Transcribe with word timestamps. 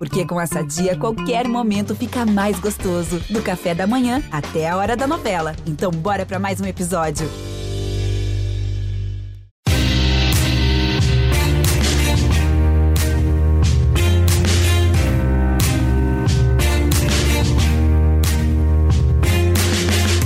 Porque 0.00 0.24
com 0.24 0.40
essa 0.40 0.62
dia, 0.62 0.96
qualquer 0.96 1.46
momento 1.46 1.94
fica 1.94 2.24
mais 2.24 2.58
gostoso. 2.58 3.20
Do 3.28 3.42
café 3.42 3.74
da 3.74 3.86
manhã 3.86 4.22
até 4.32 4.66
a 4.66 4.74
hora 4.74 4.96
da 4.96 5.06
novela. 5.06 5.54
Então, 5.66 5.90
bora 5.90 6.24
para 6.24 6.38
mais 6.38 6.58
um 6.58 6.64
episódio. 6.64 7.28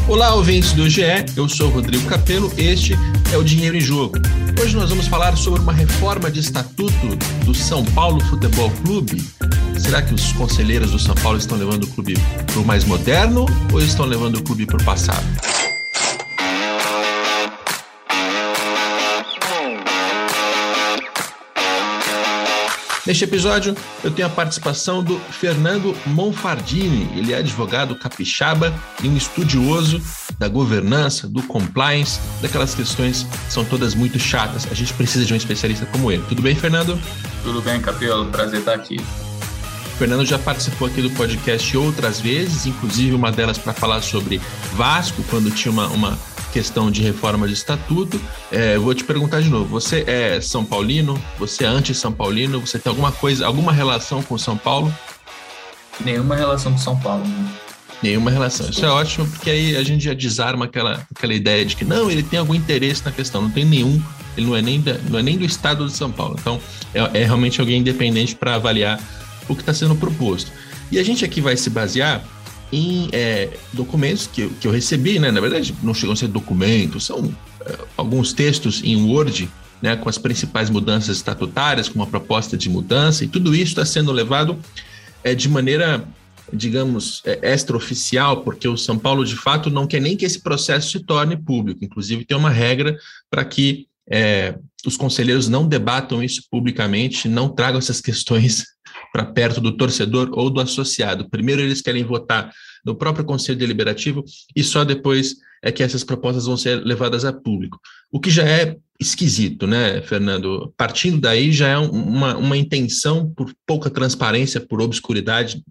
Olá, 0.07 0.35
ouvintes 0.35 0.73
do 0.75 0.89
GE, 0.89 1.03
eu 1.37 1.49
sou 1.49 1.69
Rodrigo 1.71 2.07
Capello, 2.07 2.53
este 2.57 2.93
é 3.33 3.37
o 3.37 3.43
Dinheiro 3.43 3.77
em 3.77 3.81
Jogo. 3.81 4.17
Hoje 4.63 4.77
nós 4.77 4.89
vamos 4.89 5.09
falar 5.09 5.37
sobre 5.37 5.61
uma 5.61 5.73
reforma 5.73 6.31
de 6.31 6.39
estatuto 6.39 7.17
do 7.45 7.53
São 7.53 7.85
Paulo 7.85 8.23
Futebol 8.25 8.71
Clube. 8.85 9.21
Será 9.85 10.01
que 10.01 10.15
os 10.15 10.33
conselheiros 10.33 10.93
do 10.93 10.99
São 10.99 11.15
Paulo 11.15 11.37
estão 11.37 11.59
levando 11.59 11.85
o 11.85 11.87
clube 11.87 12.15
para 12.47 12.59
o 12.59 12.65
mais 12.65 12.87
moderno 12.87 13.45
ou 13.71 13.81
estão 13.81 14.07
levando 14.07 14.37
o 14.37 14.43
clube 14.43 14.65
para 14.65 14.79
o 14.79 14.83
passado? 14.83 15.23
Neste 23.07 23.25
episódio, 23.25 23.77
eu 24.03 24.11
tenho 24.11 24.27
a 24.27 24.31
participação 24.31 25.05
do 25.05 25.19
Fernando 25.19 25.95
Monfardini. 26.07 27.19
Ele 27.19 27.35
é 27.35 27.37
advogado 27.37 27.95
capixaba 27.95 28.73
e 29.03 29.07
um 29.07 29.15
estudioso 29.15 30.01
da 30.39 30.49
governança, 30.49 31.29
do 31.29 31.43
compliance, 31.43 32.19
daquelas 32.41 32.75
questões 32.75 33.25
que 33.25 33.53
são 33.53 33.63
todas 33.67 33.95
muito 33.95 34.19
chatas. 34.19 34.67
A 34.71 34.75
gente 34.75 34.95
precisa 34.95 35.27
de 35.27 35.35
um 35.35 35.37
especialista 35.37 35.85
como 35.85 36.11
ele. 36.11 36.25
Tudo 36.27 36.41
bem, 36.41 36.55
Fernando? 36.55 36.99
Tudo 37.43 37.61
bem, 37.61 37.79
Capelo. 37.83 38.25
Prazer 38.31 38.61
estar 38.61 38.73
aqui. 38.73 38.97
O 39.95 39.97
Fernando 39.97 40.27
já 40.27 40.41
participou 40.41 40.89
aqui 40.89 41.01
do 41.01 41.11
podcast 41.11 41.77
outras 41.77 42.21
vezes, 42.21 42.67
inclusive 42.67 43.15
uma 43.15 43.31
delas 43.31 43.57
para 43.57 43.73
falar 43.73 44.03
sobre 44.03 44.41
Vasco, 44.73 45.23
quando 45.31 45.53
tinha 45.53 45.71
uma, 45.71 45.87
uma 45.87 46.19
questão 46.53 46.91
de 46.91 47.01
reforma 47.01 47.47
de 47.47 47.55
estatuto. 47.55 48.21
É, 48.51 48.77
vou 48.77 48.93
te 48.93 49.05
perguntar 49.05 49.41
de 49.41 49.49
novo: 49.49 49.67
você 49.67 50.03
é 50.09 50.41
São 50.41 50.65
Paulino? 50.65 51.23
Você 51.39 51.63
é 51.63 51.69
anti-São 51.69 52.11
Paulino? 52.11 52.59
Você 52.61 52.77
tem 52.77 52.91
alguma 52.91 53.13
coisa, 53.13 53.47
alguma 53.47 53.73
relação 53.73 54.21
com 54.21 54.37
São 54.37 54.57
Paulo? 54.57 54.93
Nenhuma 56.01 56.35
relação 56.35 56.73
com 56.73 56.79
São 56.79 56.99
Paulo. 56.99 57.25
Né? 57.25 57.51
Nenhuma 58.03 58.33
relação. 58.33 58.69
Isso 58.69 58.85
é 58.85 58.91
ótimo, 58.91 59.29
porque 59.29 59.49
aí 59.49 59.77
a 59.77 59.85
gente 59.85 60.03
já 60.03 60.13
desarma 60.13 60.65
aquela, 60.65 61.07
aquela 61.15 61.35
ideia 61.35 61.65
de 61.65 61.77
que 61.77 61.85
não, 61.85 62.11
ele 62.11 62.25
tem 62.25 62.41
algum 62.41 62.55
interesse 62.55 63.05
na 63.05 63.13
questão. 63.13 63.43
Não 63.43 63.51
tem 63.51 63.65
nenhum. 63.65 64.03
Ele 64.37 64.47
não 64.47 64.57
é 64.57 64.61
nem, 64.61 64.81
da, 64.81 64.95
não 65.09 65.21
é 65.21 65.23
nem 65.23 65.39
do 65.39 65.45
estado 65.45 65.87
de 65.87 65.93
São 65.93 66.11
Paulo. 66.11 66.37
Então, 66.41 66.61
é, 66.93 67.21
é 67.21 67.25
realmente 67.25 67.61
alguém 67.61 67.79
independente 67.79 68.35
para 68.35 68.57
avaliar 68.57 68.99
o 69.49 69.55
que 69.55 69.63
está 69.63 69.75
sendo 69.75 69.95
proposto. 69.95 70.51
E 70.91 70.99
a 70.99 71.03
gente 71.03 71.25
aqui 71.25 71.41
vai 71.41 71.57
se 71.57 71.71
basear 71.71 72.25
em 72.73 73.09
é, 73.13 73.51
documentos 73.73 74.27
que 74.27 74.49
que 74.49 74.67
eu 74.67 74.73
recebi, 74.73 75.19
né? 75.19 75.31
Na 75.31 75.41
verdade, 75.41 75.75
não 75.83 75.95
chegam 75.95 76.13
a 76.13 76.17
ser 76.17 76.29
documentos, 76.29 77.05
são 77.05 77.35
é, 77.65 77.79
alguns 77.97 78.33
textos 78.33 78.83
em 78.83 78.97
Word, 78.97 79.49
né? 79.81 79.97
Com 79.97 80.09
as 80.09 80.19
principais 80.19 80.71
mudanças 80.71 81.17
estatutárias, 81.17 81.89
com 81.89 81.97
uma 81.97 82.07
proposta 82.07 82.57
de 82.57 82.69
mudança, 82.69 83.25
e 83.25 83.29
tudo 83.29 83.55
isso 83.55 83.73
está 83.73 83.85
sendo 83.85 84.13
levado 84.13 84.59
é, 85.23 85.35
de 85.35 85.49
maneira, 85.49 86.05
digamos, 86.53 87.23
é, 87.25 87.53
extraoficial, 87.53 88.43
porque 88.43 88.69
o 88.69 88.77
São 88.77 88.99
Paulo, 88.99 89.25
de 89.25 89.37
fato, 89.37 89.71
não 89.71 89.87
quer 89.87 90.01
nem 90.01 90.17
que 90.17 90.25
esse 90.25 90.41
processo 90.41 90.91
se 90.91 91.01
torne 91.01 91.37
público. 91.37 91.85
Inclusive, 91.85 92.25
tem 92.25 92.37
uma 92.37 92.51
regra 92.51 92.97
para 93.31 93.45
que 93.45 93.87
é, 94.11 94.57
os 94.87 94.97
conselheiros 94.97 95.49
não 95.49 95.67
debatam 95.67 96.23
isso 96.23 96.43
publicamente, 96.51 97.29
não 97.29 97.49
tragam 97.49 97.79
essas 97.79 98.01
questões 98.03 98.74
para 99.15 99.25
perto 99.25 99.61
do 99.61 99.77
torcedor 99.77 100.29
ou 100.33 100.51
do 100.51 100.61
associado. 100.61 101.31
Primeiro 101.31 101.63
eles 101.63 101.81
querem 101.81 102.03
votar 102.03 102.53
no 102.85 102.97
próprio 102.97 103.25
Conselho 103.25 103.57
Deliberativo 103.57 104.25
e 104.57 104.65
só 104.65 104.85
depois 104.85 105.37
é 105.63 105.71
que 105.71 105.85
essas 105.85 106.03
propostas 106.03 106.47
vão 106.47 106.57
ser 106.57 106.85
levadas 106.85 107.25
a 107.25 107.33
público. 107.33 107.79
O 108.11 108.19
que 108.19 108.29
já 108.29 108.43
é 108.43 108.77
esquisito, 109.01 109.69
né, 109.69 110.03
Fernando? 110.03 110.75
Partindo 110.77 111.21
daí 111.21 111.53
já 111.53 111.69
é 111.69 111.79
uma, 111.79 112.37
uma 112.37 112.57
intenção 112.57 113.33
por 113.33 113.55
pouca 113.65 113.89
transparência, 113.89 114.61
por 114.61 114.81
obscuridade. 114.81 115.63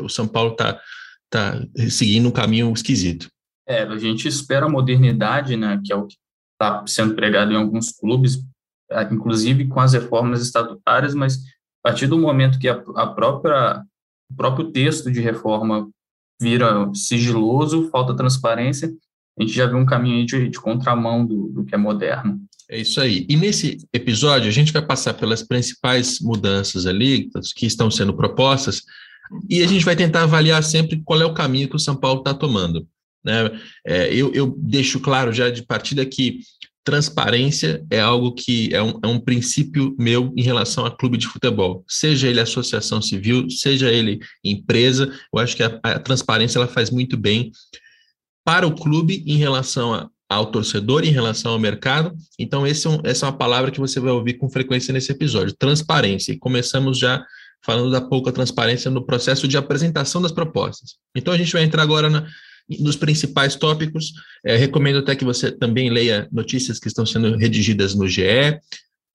O 0.00 0.08
São 0.08 0.28
Paulo 0.28 0.52
está 0.52 0.80
tá 1.28 1.60
seguindo 1.90 2.28
um 2.28 2.32
caminho 2.32 2.72
esquisito. 2.72 3.28
É, 3.66 3.82
a 3.82 3.98
gente 3.98 4.28
espera 4.28 4.66
a 4.66 4.70
modernidade, 4.70 5.56
né, 5.56 5.80
que 5.84 5.92
é 5.92 5.96
o 5.96 6.06
que 6.06 6.14
está 6.52 6.84
sendo 6.86 7.16
pregado 7.16 7.52
em 7.52 7.56
alguns 7.56 7.90
clubes, 7.90 8.38
inclusive 9.10 9.66
com 9.66 9.80
as 9.80 9.94
reformas 9.94 10.40
estatutárias, 10.40 11.12
mas 11.12 11.40
a 11.84 11.90
partir 11.90 12.06
do 12.06 12.18
momento 12.18 12.58
que 12.58 12.68
a, 12.68 12.82
a 12.96 13.06
própria 13.06 13.84
o 14.30 14.34
próprio 14.34 14.72
texto 14.72 15.12
de 15.12 15.20
reforma 15.20 15.88
vira 16.40 16.90
sigiloso, 16.94 17.88
falta 17.90 18.16
transparência, 18.16 18.90
a 19.38 19.42
gente 19.42 19.54
já 19.54 19.66
vê 19.66 19.76
um 19.76 19.84
caminho 19.86 20.24
de, 20.24 20.48
de 20.48 20.58
contramão 20.58 21.24
do, 21.24 21.48
do 21.48 21.64
que 21.64 21.74
é 21.74 21.78
moderno. 21.78 22.40
É 22.70 22.80
isso 22.80 23.00
aí. 23.00 23.26
E 23.28 23.36
nesse 23.36 23.78
episódio, 23.92 24.48
a 24.48 24.52
gente 24.52 24.72
vai 24.72 24.84
passar 24.84 25.14
pelas 25.14 25.42
principais 25.42 26.18
mudanças 26.20 26.86
ali 26.86 27.28
que 27.54 27.66
estão 27.66 27.90
sendo 27.90 28.14
propostas 28.14 28.82
e 29.48 29.62
a 29.62 29.66
gente 29.66 29.84
vai 29.84 29.94
tentar 29.94 30.22
avaliar 30.22 30.62
sempre 30.62 31.02
qual 31.04 31.20
é 31.20 31.24
o 31.24 31.34
caminho 31.34 31.68
que 31.68 31.76
o 31.76 31.80
São 31.80 31.96
Paulo 31.96 32.20
está 32.20 32.32
tomando. 32.32 32.86
Né? 33.24 33.50
É, 33.86 34.14
eu, 34.14 34.32
eu, 34.32 34.54
deixo 34.58 35.00
claro 35.00 35.32
já 35.32 35.50
de 35.50 35.62
partida 35.62 36.04
que 36.04 36.40
transparência 36.84 37.84
é 37.90 37.98
algo 37.98 38.34
que 38.34 38.72
é 38.74 38.82
um, 38.82 39.00
é 39.02 39.06
um, 39.06 39.18
princípio 39.18 39.96
meu 39.98 40.32
em 40.36 40.42
relação 40.42 40.84
a 40.84 40.94
clube 40.94 41.16
de 41.16 41.26
futebol, 41.26 41.82
seja 41.88 42.28
ele 42.28 42.40
associação 42.40 43.00
civil, 43.00 43.48
seja 43.48 43.90
ele 43.90 44.20
empresa, 44.44 45.10
eu 45.32 45.40
acho 45.40 45.56
que 45.56 45.62
a, 45.62 45.80
a 45.82 45.98
transparência 45.98 46.58
ela 46.58 46.68
faz 46.68 46.90
muito 46.90 47.16
bem 47.16 47.50
para 48.44 48.66
o 48.66 48.74
clube 48.74 49.24
em 49.26 49.38
relação 49.38 49.94
a, 49.94 50.10
ao 50.28 50.46
torcedor, 50.46 51.04
em 51.04 51.10
relação 51.10 51.52
ao 51.52 51.58
mercado. 51.58 52.14
Então, 52.38 52.66
é 52.66 52.70
um, 52.70 53.00
essa 53.02 53.26
é 53.26 53.28
uma 53.28 53.36
palavra 53.36 53.70
que 53.70 53.80
você 53.80 53.98
vai 53.98 54.12
ouvir 54.12 54.34
com 54.34 54.50
frequência 54.50 54.92
nesse 54.92 55.10
episódio, 55.10 55.56
transparência. 55.56 56.32
E 56.32 56.38
começamos 56.38 56.98
já 56.98 57.24
falando 57.64 57.90
da 57.90 58.00
pouca 58.00 58.30
transparência 58.30 58.90
no 58.90 59.06
processo 59.06 59.48
de 59.48 59.56
apresentação 59.56 60.20
das 60.20 60.32
propostas. 60.32 60.96
Então, 61.16 61.32
a 61.32 61.38
gente 61.38 61.52
vai 61.52 61.62
entrar 61.62 61.82
agora 61.82 62.10
na, 62.10 62.26
nos 62.80 62.96
principais 62.96 63.54
tópicos. 63.56 64.12
É, 64.44 64.56
recomendo 64.56 64.98
até 64.98 65.14
que 65.14 65.24
você 65.24 65.50
também 65.50 65.90
leia 65.90 66.28
notícias 66.32 66.78
que 66.78 66.88
estão 66.88 67.04
sendo 67.04 67.36
redigidas 67.36 67.94
no 67.94 68.08
GE, 68.08 68.58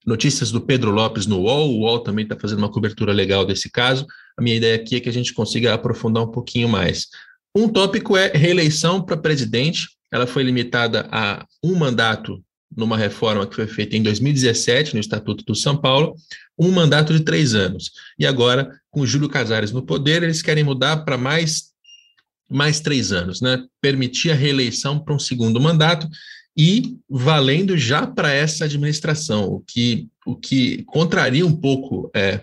notícias 0.06 0.50
do 0.50 0.60
Pedro 0.60 0.90
Lopes 0.90 1.26
no 1.26 1.40
UOL. 1.40 1.70
O 1.70 1.80
UOL 1.80 2.00
também 2.00 2.24
está 2.24 2.38
fazendo 2.38 2.58
uma 2.58 2.70
cobertura 2.70 3.12
legal 3.12 3.44
desse 3.44 3.70
caso. 3.70 4.06
A 4.38 4.42
minha 4.42 4.56
ideia 4.56 4.76
aqui 4.76 4.96
é 4.96 5.00
que 5.00 5.08
a 5.08 5.12
gente 5.12 5.34
consiga 5.34 5.74
aprofundar 5.74 6.22
um 6.22 6.30
pouquinho 6.30 6.68
mais. 6.68 7.08
Um 7.56 7.68
tópico 7.68 8.16
é 8.16 8.28
reeleição 8.28 9.02
para 9.02 9.16
presidente. 9.16 9.88
Ela 10.12 10.26
foi 10.26 10.42
limitada 10.42 11.08
a 11.10 11.44
um 11.62 11.74
mandato 11.74 12.42
numa 12.76 12.96
reforma 12.96 13.46
que 13.46 13.56
foi 13.56 13.66
feita 13.66 13.96
em 13.96 14.02
2017 14.02 14.94
no 14.94 15.00
Estatuto 15.00 15.44
do 15.44 15.54
São 15.54 15.76
Paulo, 15.76 16.14
um 16.56 16.70
mandato 16.70 17.12
de 17.12 17.20
três 17.20 17.54
anos. 17.54 17.90
E 18.18 18.24
agora, 18.24 18.70
com 18.90 19.04
Júlio 19.04 19.28
Casares 19.28 19.72
no 19.72 19.82
poder, 19.82 20.22
eles 20.22 20.40
querem 20.40 20.62
mudar 20.62 20.98
para 20.98 21.18
mais 21.18 21.69
mais 22.50 22.80
três 22.80 23.12
anos, 23.12 23.40
né? 23.40 23.64
Permitir 23.80 24.30
a 24.30 24.34
reeleição 24.34 24.98
para 24.98 25.14
um 25.14 25.18
segundo 25.18 25.60
mandato 25.60 26.08
e 26.56 26.96
valendo 27.08 27.76
já 27.76 28.06
para 28.06 28.32
essa 28.32 28.64
administração, 28.64 29.44
o 29.44 29.60
que, 29.60 30.08
o 30.26 30.34
que 30.34 30.82
contraria 30.84 31.46
um 31.46 31.56
pouco 31.56 32.10
é, 32.14 32.42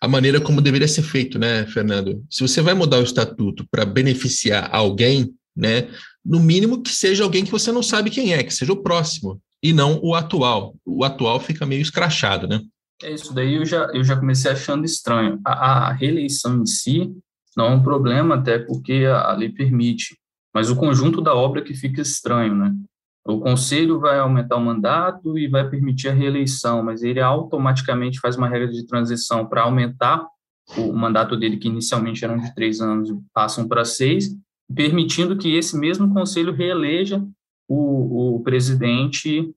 a 0.00 0.06
maneira 0.06 0.40
como 0.40 0.60
deveria 0.60 0.88
ser 0.88 1.02
feito, 1.02 1.38
né, 1.38 1.66
Fernando? 1.66 2.24
Se 2.30 2.42
você 2.42 2.60
vai 2.60 2.74
mudar 2.74 2.98
o 2.98 3.04
estatuto 3.04 3.66
para 3.70 3.84
beneficiar 3.84 4.68
alguém, 4.72 5.34
né, 5.56 5.88
no 6.24 6.38
mínimo 6.38 6.82
que 6.82 6.90
seja 6.90 7.24
alguém 7.24 7.44
que 7.44 7.50
você 7.50 7.72
não 7.72 7.82
sabe 7.82 8.10
quem 8.10 8.34
é, 8.34 8.42
que 8.42 8.52
seja 8.52 8.72
o 8.72 8.82
próximo, 8.82 9.40
e 9.62 9.72
não 9.72 10.00
o 10.02 10.14
atual. 10.14 10.74
O 10.84 11.04
atual 11.04 11.38
fica 11.38 11.66
meio 11.66 11.82
escrachado, 11.82 12.48
né? 12.48 12.60
É 13.02 13.12
isso 13.12 13.32
daí 13.32 13.54
eu 13.54 13.64
já, 13.64 13.90
eu 13.94 14.04
já 14.04 14.16
comecei 14.16 14.50
achando 14.50 14.84
estranho. 14.84 15.40
A, 15.44 15.88
a 15.88 15.92
reeleição 15.92 16.62
em 16.62 16.66
si, 16.66 17.10
não 17.56 17.66
é 17.66 17.70
um 17.70 17.82
problema, 17.82 18.36
até 18.36 18.58
porque 18.58 19.04
a, 19.06 19.32
lei 19.32 19.50
permite, 19.50 20.16
mas 20.54 20.70
o 20.70 20.76
conjunto 20.76 21.20
da 21.20 21.34
obra 21.34 21.62
que 21.62 21.74
fica 21.74 22.00
estranho, 22.00 22.54
né? 22.54 22.74
O 23.24 23.38
conselho 23.38 24.00
vai 24.00 24.18
aumentar 24.18 24.56
o 24.56 24.64
mandato 24.64 25.38
e 25.38 25.46
vai 25.46 25.68
permitir 25.68 26.08
a 26.08 26.12
reeleição, 26.12 26.82
mas 26.82 27.02
ele 27.02 27.20
automaticamente 27.20 28.18
faz 28.18 28.36
uma 28.36 28.48
regra 28.48 28.68
de 28.68 28.86
transição 28.86 29.46
para 29.46 29.62
aumentar 29.62 30.26
o 30.76 30.92
mandato 30.92 31.36
dele, 31.36 31.58
que 31.58 31.68
inicialmente 31.68 32.24
eram 32.24 32.38
de 32.38 32.54
três 32.54 32.80
anos, 32.80 33.10
passam 33.34 33.68
para 33.68 33.84
seis, 33.84 34.34
permitindo 34.74 35.36
que 35.36 35.54
esse 35.54 35.76
mesmo 35.76 36.12
conselho 36.14 36.52
reeleja 36.52 37.22
o, 37.68 38.36
o 38.36 38.42
presidente 38.42 39.52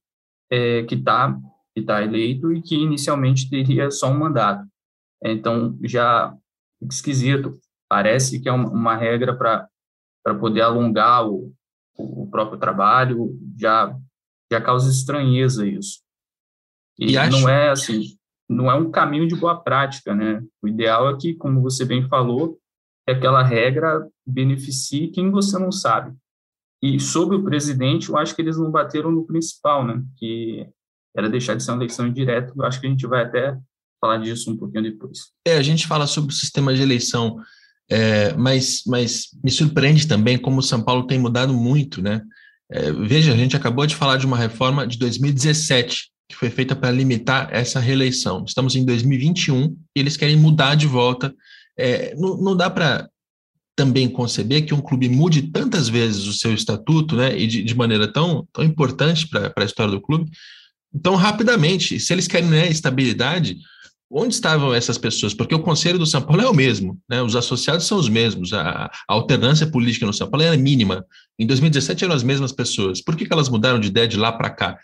é, 0.52 0.84
que 0.84 0.96
está 0.96 1.38
que 1.76 1.82
tá 1.82 2.04
eleito 2.04 2.54
e 2.54 2.62
que 2.62 2.76
inicialmente 2.76 3.50
teria 3.50 3.90
só 3.90 4.12
um 4.12 4.20
mandato. 4.20 4.68
Então, 5.24 5.76
já 5.84 6.36
esquisito. 6.82 7.58
Parece 7.94 8.40
que 8.40 8.50
é 8.50 8.52
uma, 8.52 8.96
regra 8.96 9.38
para 9.38 10.36
poder 10.40 10.62
alongar 10.62 11.30
o, 11.30 11.54
o 11.96 12.28
próprio 12.28 12.58
trabalho, 12.58 13.40
já, 13.56 13.96
já 14.52 14.60
causa 14.60 14.90
estranheza 14.90 15.68
isso. 15.68 16.00
E, 16.98 17.12
e 17.12 17.18
acho... 17.20 17.40
não 17.40 17.48
é 17.48 17.70
assim, 17.70 18.18
não 18.50 18.72
é 18.72 18.74
um 18.74 18.90
caminho 18.90 19.28
de 19.28 19.36
boa 19.36 19.62
prática, 19.62 20.16
né? 20.16 20.44
O 20.60 20.68
ideal 20.68 21.08
é 21.08 21.16
que, 21.16 21.36
como 21.36 21.62
você 21.62 21.86
bem 21.86 22.10
falou, 22.10 22.58
que 23.06 23.14
aquela 23.14 23.44
regra 23.44 24.10
beneficie 24.26 25.12
quem 25.12 25.30
você 25.30 25.60
não 25.60 25.72
sabe. 25.72 26.18
E 26.82 27.00
sobre 27.00 27.36
o 27.36 27.44
presidente, 27.44 28.10
eu 28.10 28.18
acho 28.18 28.36
que 28.36 28.42
eles 28.42 28.58
não 28.58 28.72
bateram 28.72 29.12
no 29.12 29.24
principal, 29.24 29.86
né? 29.86 30.04
Que 30.18 30.68
era 31.16 31.30
deixar 31.30 31.54
de 31.54 31.64
ser 31.64 31.70
uma 31.70 31.78
eleição 31.78 32.08
indireta. 32.08 32.54
Eu 32.58 32.66
acho 32.66 32.82
que 32.82 32.88
a 32.88 32.90
gente 32.90 33.06
vai 33.06 33.22
até 33.22 33.56
falar 34.02 34.18
disso 34.18 34.52
um 34.52 34.58
pouquinho 34.58 34.82
depois. 34.82 35.32
É, 35.46 35.58
a 35.58 35.62
gente 35.62 35.86
fala 35.86 36.08
sobre 36.08 36.32
o 36.32 36.36
sistema 36.36 36.74
de 36.74 36.82
eleição, 36.82 37.40
é, 37.90 38.34
mas, 38.34 38.84
mas 38.88 39.28
me 39.44 39.52
surpreende 39.52 40.08
também 40.08 40.38
como 40.38 40.60
o 40.60 40.64
São 40.64 40.82
Paulo 40.82 41.06
tem 41.06 41.20
mudado 41.20 41.54
muito, 41.54 42.02
né? 42.02 42.22
É, 42.72 42.92
veja, 42.92 43.34
a 43.34 43.38
gente 43.38 43.56
acabou 43.56 43.86
de 43.86 43.96
falar 43.96 44.18
de 44.18 44.26
uma 44.26 44.38
reforma 44.38 44.88
de 44.88 44.98
2017, 44.98 46.10
que 46.30 46.36
foi 46.36 46.50
feita 46.50 46.76
para 46.76 46.92
limitar 46.92 47.50
essa 47.52 47.80
reeleição. 47.80 48.44
Estamos 48.48 48.76
em 48.76 48.86
2021 48.86 49.76
e 49.96 50.00
eles 50.00 50.18
querem 50.18 50.38
mudar 50.38 50.76
de 50.76 50.88
volta. 50.88 51.34
É, 51.78 52.16
não, 52.16 52.38
não 52.38 52.56
dá 52.56 52.70
para 52.70 53.08
também 53.76 54.08
conceber 54.08 54.66
que 54.66 54.74
um 54.74 54.82
clube 54.82 55.10
mude 55.10 55.52
tantas 55.52 55.90
vezes 55.90 56.26
o 56.26 56.34
seu 56.34 56.54
estatuto, 56.54 57.16
né, 57.16 57.38
e 57.38 57.48
de, 57.48 57.64
de 57.64 57.76
maneira 57.76 58.08
tão, 58.08 58.48
tão 58.54 58.64
importante 58.64 59.28
para 59.28 59.52
a 59.56 59.66
história 59.66 59.92
do 59.92 60.02
clube, 60.02 60.30
tão 61.02 61.16
rapidamente. 61.16 62.00
Se 62.00 62.14
eles 62.14 62.28
querem 62.28 62.50
né, 62.50 62.70
estabilidade, 62.70 63.58
onde 64.14 64.36
estavam 64.36 64.74
essas 64.74 64.98
pessoas? 64.98 65.34
Porque 65.34 65.56
o 65.56 65.60
Conselho 65.60 65.98
do 65.98 66.06
São 66.06 66.22
Paulo 66.22 66.42
é 66.42 66.48
o 66.48 66.54
mesmo, 66.54 67.00
né? 67.10 67.22
os 67.22 67.36
associados 67.36 67.88
são 67.88 67.98
os 67.98 68.08
mesmos, 68.08 68.54
a, 68.54 68.86
a 68.86 69.14
alternância 69.14 69.66
política 69.66 70.06
no 70.06 70.14
São 70.14 70.30
Paulo 70.30 70.46
era 70.46 70.56
mínima. 70.56 71.04
Em 71.40 71.48
2017 71.48 72.04
eram 72.04 72.16
as 72.16 72.24
mesmas 72.24 72.52
pessoas. 72.52 73.02
Por 73.02 73.16
que, 73.16 73.26
que 73.26 73.34
elas 73.34 73.50
mudaram 73.50 73.80
de 73.80 73.88
ideia 73.88 74.08
de 74.08 74.18
lá 74.18 74.32
para 74.32 74.52
cá? 74.52 74.78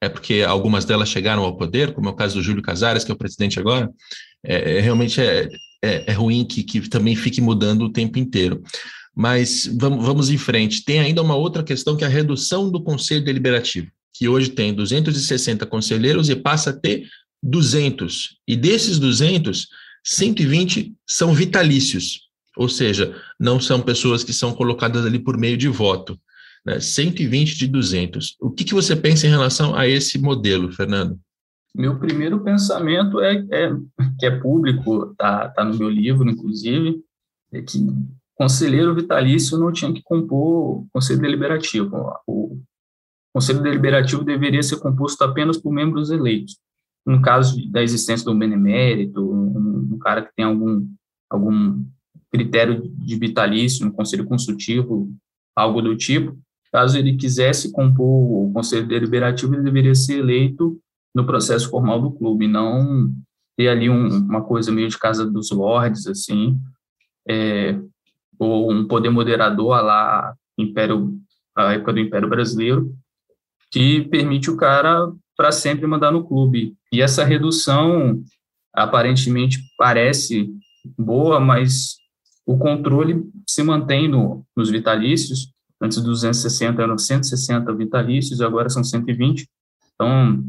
É 0.00 0.08
porque 0.08 0.44
algumas 0.46 0.84
delas 0.84 1.08
chegaram 1.08 1.42
ao 1.42 1.56
poder, 1.56 1.94
como 1.94 2.08
é 2.08 2.12
o 2.12 2.14
caso 2.14 2.34
do 2.34 2.42
Júlio 2.42 2.62
Casares, 2.62 3.04
que 3.04 3.10
é 3.10 3.14
o 3.14 3.18
presidente 3.18 3.58
agora. 3.58 3.90
É, 4.44 4.76
é 4.76 4.80
realmente 4.80 5.18
é, 5.18 5.48
é, 5.82 6.10
é 6.10 6.12
ruim 6.12 6.44
que, 6.44 6.62
que 6.62 6.86
também 6.88 7.16
fique 7.16 7.40
mudando 7.40 7.82
o 7.86 7.92
tempo 7.92 8.18
inteiro. 8.18 8.62
Mas 9.16 9.66
vamos, 9.78 10.04
vamos 10.04 10.30
em 10.30 10.36
frente. 10.36 10.84
Tem 10.84 11.00
ainda 11.00 11.22
uma 11.22 11.36
outra 11.36 11.62
questão 11.62 11.96
que 11.96 12.04
é 12.04 12.06
a 12.06 12.10
redução 12.10 12.70
do 12.70 12.82
Conselho 12.82 13.24
Deliberativo, 13.24 13.86
que 14.12 14.28
hoje 14.28 14.50
tem 14.50 14.74
260 14.74 15.64
conselheiros 15.64 16.28
e 16.28 16.36
passa 16.36 16.70
a 16.70 16.72
ter 16.72 17.08
200. 17.44 18.38
E 18.48 18.56
desses 18.56 18.98
200, 18.98 19.68
120 20.02 20.94
são 21.06 21.34
vitalícios, 21.34 22.22
ou 22.56 22.68
seja, 22.68 23.14
não 23.38 23.60
são 23.60 23.82
pessoas 23.82 24.24
que 24.24 24.32
são 24.32 24.54
colocadas 24.54 25.04
ali 25.04 25.18
por 25.18 25.36
meio 25.36 25.56
de 25.56 25.68
voto. 25.68 26.18
Né? 26.64 26.80
120 26.80 27.58
de 27.58 27.66
200. 27.66 28.36
O 28.40 28.50
que, 28.50 28.64
que 28.64 28.74
você 28.74 28.96
pensa 28.96 29.26
em 29.26 29.30
relação 29.30 29.76
a 29.76 29.86
esse 29.86 30.18
modelo, 30.18 30.72
Fernando? 30.72 31.20
Meu 31.76 31.98
primeiro 31.98 32.42
pensamento 32.42 33.20
é, 33.20 33.44
é 33.50 33.70
que 34.18 34.26
é 34.26 34.30
público, 34.30 35.10
está 35.10 35.48
tá 35.48 35.64
no 35.64 35.76
meu 35.76 35.90
livro, 35.90 36.28
inclusive, 36.30 37.02
é 37.52 37.60
que 37.60 37.78
conselheiro 38.36 38.94
vitalício 38.94 39.58
não 39.58 39.72
tinha 39.72 39.92
que 39.92 40.02
compor 40.02 40.82
o 40.82 40.86
conselho 40.92 41.20
deliberativo. 41.20 41.90
O 42.26 42.60
conselho 43.34 43.60
deliberativo 43.60 44.24
deveria 44.24 44.62
ser 44.62 44.78
composto 44.78 45.22
apenas 45.24 45.58
por 45.58 45.72
membros 45.72 46.10
eleitos 46.10 46.56
no 47.06 47.20
caso 47.20 47.70
da 47.70 47.82
existência 47.82 48.24
do 48.24 48.34
benemérito, 48.34 49.20
um, 49.20 49.88
um 49.92 49.98
cara 49.98 50.22
que 50.22 50.34
tem 50.34 50.44
algum, 50.44 50.86
algum 51.28 51.84
critério 52.32 52.82
de 52.96 53.16
vitalício, 53.16 53.86
um 53.86 53.90
conselho 53.90 54.24
consultivo, 54.24 55.12
algo 55.54 55.82
do 55.82 55.96
tipo, 55.96 56.36
caso 56.72 56.98
ele 56.98 57.16
quisesse 57.16 57.70
compor 57.70 58.48
o 58.48 58.52
conselho 58.52 58.86
deliberativo, 58.86 59.54
ele 59.54 59.62
deveria 59.62 59.94
ser 59.94 60.18
eleito 60.18 60.78
no 61.14 61.24
processo 61.24 61.70
formal 61.70 62.00
do 62.00 62.10
clube, 62.10 62.48
não 62.48 63.12
ter 63.56 63.68
ali 63.68 63.88
um, 63.88 64.08
uma 64.08 64.42
coisa 64.42 64.72
meio 64.72 64.88
de 64.88 64.98
casa 64.98 65.24
dos 65.24 65.50
lords, 65.52 66.06
assim, 66.08 66.58
é, 67.28 67.78
ou 68.38 68.72
um 68.72 68.86
poder 68.88 69.10
moderador 69.10 69.80
lá 69.80 70.34
Império, 70.58 71.16
a 71.56 71.74
época 71.74 71.92
do 71.92 72.00
Império 72.00 72.28
Brasileiro, 72.28 72.92
que 73.70 74.02
permite 74.02 74.50
o 74.50 74.56
cara 74.56 75.12
para 75.36 75.52
sempre 75.52 75.86
mandar 75.86 76.12
no 76.12 76.24
clube. 76.24 76.76
E 76.94 77.02
essa 77.02 77.24
redução 77.24 78.22
aparentemente 78.72 79.58
parece 79.76 80.48
boa, 80.96 81.40
mas 81.40 81.96
o 82.46 82.56
controle 82.56 83.28
se 83.48 83.64
mantém 83.64 84.06
no, 84.06 84.46
nos 84.56 84.70
vitalícios. 84.70 85.52
Antes 85.82 85.98
dos 85.98 86.20
260 86.20 86.80
eram 86.80 86.96
160 86.96 87.74
vitalícios, 87.74 88.40
agora 88.40 88.70
são 88.70 88.84
120. 88.84 89.48
Então, 89.92 90.44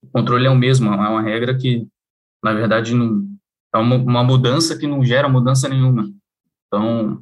o 0.00 0.06
controle 0.12 0.46
é 0.46 0.50
o 0.50 0.54
mesmo, 0.54 0.92
é 0.92 1.08
uma 1.08 1.22
regra 1.22 1.58
que, 1.58 1.88
na 2.40 2.54
verdade, 2.54 2.94
não, 2.94 3.26
é 3.74 3.78
uma, 3.78 3.96
uma 3.96 4.22
mudança 4.22 4.78
que 4.78 4.86
não 4.86 5.04
gera 5.04 5.28
mudança 5.28 5.68
nenhuma. 5.68 6.08
Então, 6.68 7.20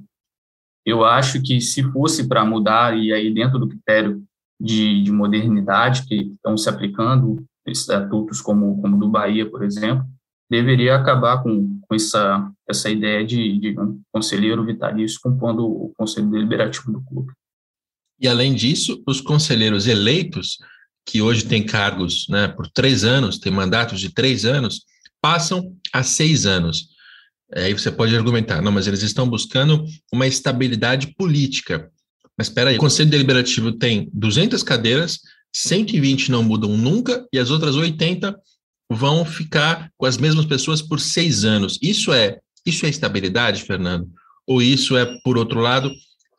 eu 0.84 1.06
acho 1.06 1.40
que 1.40 1.58
se 1.58 1.82
fosse 1.90 2.28
para 2.28 2.44
mudar, 2.44 2.98
e 2.98 3.14
aí 3.14 3.32
dentro 3.32 3.58
do 3.58 3.66
critério 3.66 4.22
de, 4.60 5.02
de 5.02 5.10
modernidade 5.10 6.06
que 6.06 6.16
estão 6.16 6.54
se 6.58 6.68
aplicando, 6.68 7.42
estatutos 7.66 8.40
como, 8.40 8.80
como 8.80 8.98
do 8.98 9.08
Bahia, 9.08 9.48
por 9.48 9.64
exemplo, 9.64 10.04
deveria 10.50 10.96
acabar 10.96 11.42
com, 11.42 11.80
com 11.80 11.94
essa, 11.94 12.50
essa 12.68 12.88
ideia 12.88 13.24
de, 13.24 13.58
de 13.58 13.78
um 13.78 14.00
conselheiro 14.12 14.64
vitalício 14.64 15.20
compondo 15.22 15.66
o 15.66 15.92
conselho 15.96 16.30
deliberativo 16.30 16.92
do 16.92 17.02
clube. 17.02 17.32
E, 18.20 18.28
além 18.28 18.54
disso, 18.54 19.02
os 19.06 19.20
conselheiros 19.20 19.86
eleitos, 19.86 20.58
que 21.04 21.20
hoje 21.20 21.44
têm 21.44 21.64
cargos 21.64 22.26
né, 22.28 22.48
por 22.48 22.68
três 22.68 23.04
anos, 23.04 23.38
têm 23.38 23.52
mandatos 23.52 24.00
de 24.00 24.12
três 24.12 24.44
anos, 24.44 24.84
passam 25.20 25.76
a 25.92 26.02
seis 26.02 26.46
anos. 26.46 26.88
Aí 27.54 27.72
você 27.72 27.92
pode 27.92 28.16
argumentar, 28.16 28.60
não, 28.60 28.72
mas 28.72 28.86
eles 28.86 29.02
estão 29.02 29.28
buscando 29.28 29.84
uma 30.12 30.26
estabilidade 30.26 31.14
política. 31.14 31.90
Mas 32.36 32.48
espera 32.48 32.70
aí, 32.70 32.76
o 32.76 32.80
Conselho 32.80 33.10
Deliberativo 33.10 33.72
tem 33.72 34.10
200 34.12 34.62
cadeiras, 34.62 35.20
120 35.58 36.30
não 36.30 36.42
mudam 36.42 36.76
nunca 36.76 37.26
e 37.32 37.38
as 37.38 37.50
outras 37.50 37.76
80 37.76 38.38
vão 38.90 39.24
ficar 39.24 39.90
com 39.96 40.04
as 40.04 40.18
mesmas 40.18 40.44
pessoas 40.44 40.82
por 40.82 41.00
seis 41.00 41.44
anos. 41.44 41.78
Isso 41.80 42.12
é 42.12 42.38
isso 42.66 42.84
é 42.84 42.88
estabilidade, 42.88 43.62
Fernando? 43.62 44.08
Ou 44.46 44.60
isso 44.60 44.96
é, 44.96 45.06
por 45.22 45.38
outro 45.38 45.60
lado, 45.60 45.90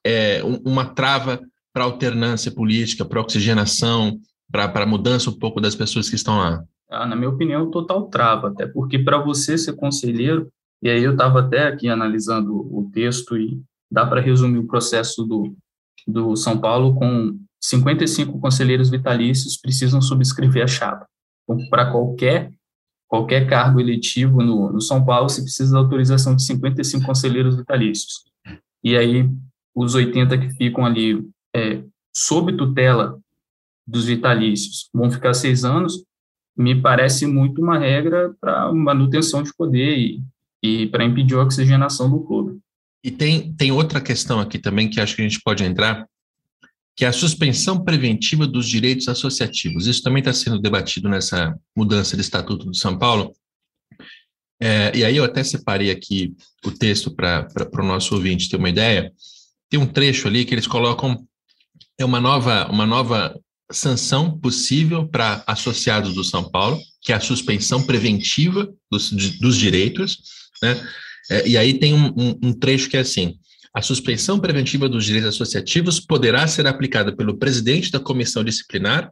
é 0.05 0.41
uma 0.65 0.85
trava 0.85 1.39
para 1.73 1.85
alternância 1.85 2.51
política, 2.51 3.05
para 3.05 3.21
oxigenação, 3.21 4.19
para 4.51 4.85
mudança 4.85 5.29
um 5.29 5.39
pouco 5.39 5.61
das 5.61 5.73
pessoas 5.73 6.09
que 6.09 6.15
estão 6.15 6.37
lá? 6.37 6.63
Ah, 6.89 7.05
na 7.05 7.15
minha 7.15 7.29
opinião, 7.29 7.71
total 7.71 8.09
trava, 8.09 8.49
até 8.49 8.67
porque 8.67 8.99
para 8.99 9.17
você 9.17 9.57
ser 9.57 9.73
conselheiro, 9.73 10.51
e 10.81 10.89
aí 10.89 11.03
eu 11.03 11.13
estava 11.13 11.39
até 11.39 11.67
aqui 11.67 11.87
analisando 11.87 12.53
o 12.55 12.89
texto 12.93 13.37
e 13.37 13.61
dá 13.89 14.05
para 14.05 14.21
resumir 14.21 14.59
o 14.59 14.67
processo 14.67 15.23
do, 15.23 15.55
do 16.05 16.35
São 16.35 16.59
Paulo 16.59 16.93
com 16.95 17.37
55 17.61 18.39
conselheiros 18.39 18.89
vitalícios 18.89 19.57
precisam 19.57 20.01
subscrever 20.01 20.63
a 20.63 20.67
chapa. 20.67 21.07
Então, 21.43 21.69
para 21.69 21.91
qualquer 21.91 22.51
qualquer 23.07 23.47
cargo 23.47 23.79
eletivo 23.79 24.43
no, 24.43 24.71
no 24.71 24.81
São 24.81 25.03
Paulo, 25.05 25.29
se 25.29 25.41
precisa 25.41 25.71
da 25.71 25.79
autorização 25.79 26.35
de 26.35 26.43
55 26.43 27.05
conselheiros 27.05 27.55
vitalícios. 27.55 28.23
E 28.83 28.97
aí, 28.97 29.29
os 29.73 29.95
80 29.95 30.37
que 30.37 30.49
ficam 30.51 30.85
ali 30.85 31.25
é, 31.55 31.81
sob 32.15 32.55
tutela 32.55 33.17
dos 33.87 34.05
vitalícios 34.05 34.89
vão 34.93 35.09
ficar 35.09 35.33
seis 35.33 35.63
anos, 35.63 36.03
me 36.57 36.79
parece 36.81 37.25
muito 37.25 37.61
uma 37.61 37.77
regra 37.77 38.33
para 38.41 38.73
manutenção 38.73 39.41
de 39.41 39.53
poder 39.55 39.97
e, 39.97 40.23
e 40.61 40.87
para 40.87 41.05
impedir 41.05 41.35
a 41.35 41.43
oxigenação 41.43 42.09
do 42.09 42.19
clube. 42.21 42.59
E 43.03 43.11
tem, 43.11 43.53
tem 43.53 43.71
outra 43.71 44.01
questão 44.01 44.39
aqui 44.39 44.59
também 44.59 44.89
que 44.89 44.99
acho 44.99 45.15
que 45.15 45.21
a 45.21 45.27
gente 45.27 45.39
pode 45.41 45.63
entrar, 45.63 46.05
que 46.97 47.05
é 47.05 47.07
a 47.07 47.13
suspensão 47.13 47.83
preventiva 47.83 48.47
dos 48.47 48.67
direitos 48.67 49.07
associativos. 49.07 49.85
Isso 49.85 50.01
também 50.01 50.19
está 50.19 50.33
sendo 50.33 50.59
debatido 50.59 51.07
nessa 51.07 51.55
mudança 51.75 52.15
de 52.17 52.23
Estatuto 52.23 52.65
do 52.65 52.75
São 52.75 52.97
Paulo. 52.97 53.33
É, 54.59 54.91
e 54.97 55.05
aí 55.05 55.15
eu 55.15 55.23
até 55.23 55.43
separei 55.43 55.91
aqui 55.91 56.35
o 56.65 56.71
texto 56.71 57.11
para 57.11 57.47
o 57.71 57.85
nosso 57.85 58.15
ouvinte 58.15 58.49
ter 58.49 58.57
uma 58.57 58.69
ideia. 58.69 59.13
Tem 59.69 59.79
um 59.79 59.85
trecho 59.85 60.27
ali 60.27 60.43
que 60.43 60.55
eles 60.55 60.65
colocam 60.65 61.23
é 61.99 62.05
uma 62.05 62.19
nova, 62.19 62.67
uma 62.67 62.85
nova 62.85 63.39
sanção 63.71 64.39
possível 64.39 65.07
para 65.07 65.43
associados 65.45 66.15
do 66.15 66.23
São 66.23 66.49
Paulo, 66.49 66.79
que 67.01 67.11
é 67.11 67.15
a 67.15 67.19
suspensão 67.19 67.85
preventiva 67.85 68.71
dos, 68.89 69.11
dos 69.39 69.55
direitos, 69.55 70.19
né? 70.63 70.83
É, 71.29 71.47
e 71.47 71.57
aí 71.57 71.77
tem 71.77 71.93
um, 71.93 72.07
um, 72.17 72.39
um 72.43 72.53
trecho 72.53 72.89
que 72.89 72.97
é 72.97 73.01
assim: 73.01 73.37
a 73.77 73.81
suspensão 73.83 74.39
preventiva 74.39 74.89
dos 74.89 75.05
direitos 75.05 75.35
associativos 75.35 75.99
poderá 75.99 76.47
ser 76.47 76.65
aplicada 76.65 77.15
pelo 77.15 77.37
presidente 77.37 77.91
da 77.91 77.99
comissão 77.99 78.43
disciplinar 78.43 79.11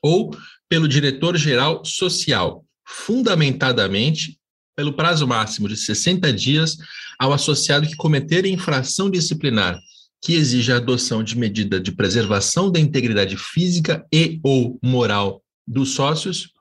ou 0.00 0.30
pelo 0.68 0.86
diretor-geral 0.86 1.84
social, 1.84 2.64
fundamentadamente 2.86 4.38
pelo 4.76 4.92
prazo 4.92 5.26
máximo 5.26 5.68
de 5.68 5.76
60 5.76 6.32
dias 6.32 6.76
ao 7.18 7.32
associado 7.32 7.88
que 7.88 7.96
cometer 7.96 8.46
infração 8.46 9.10
disciplinar 9.10 9.80
que 10.22 10.34
exija 10.34 10.74
a 10.74 10.76
adoção 10.76 11.24
de 11.24 11.36
medida 11.36 11.80
de 11.80 11.90
preservação 11.90 12.70
da 12.70 12.78
integridade 12.78 13.36
física 13.36 14.06
e 14.14 14.38
ou 14.44 14.78
moral 14.80 15.42
dos 15.66 15.90
sócios 15.90 16.52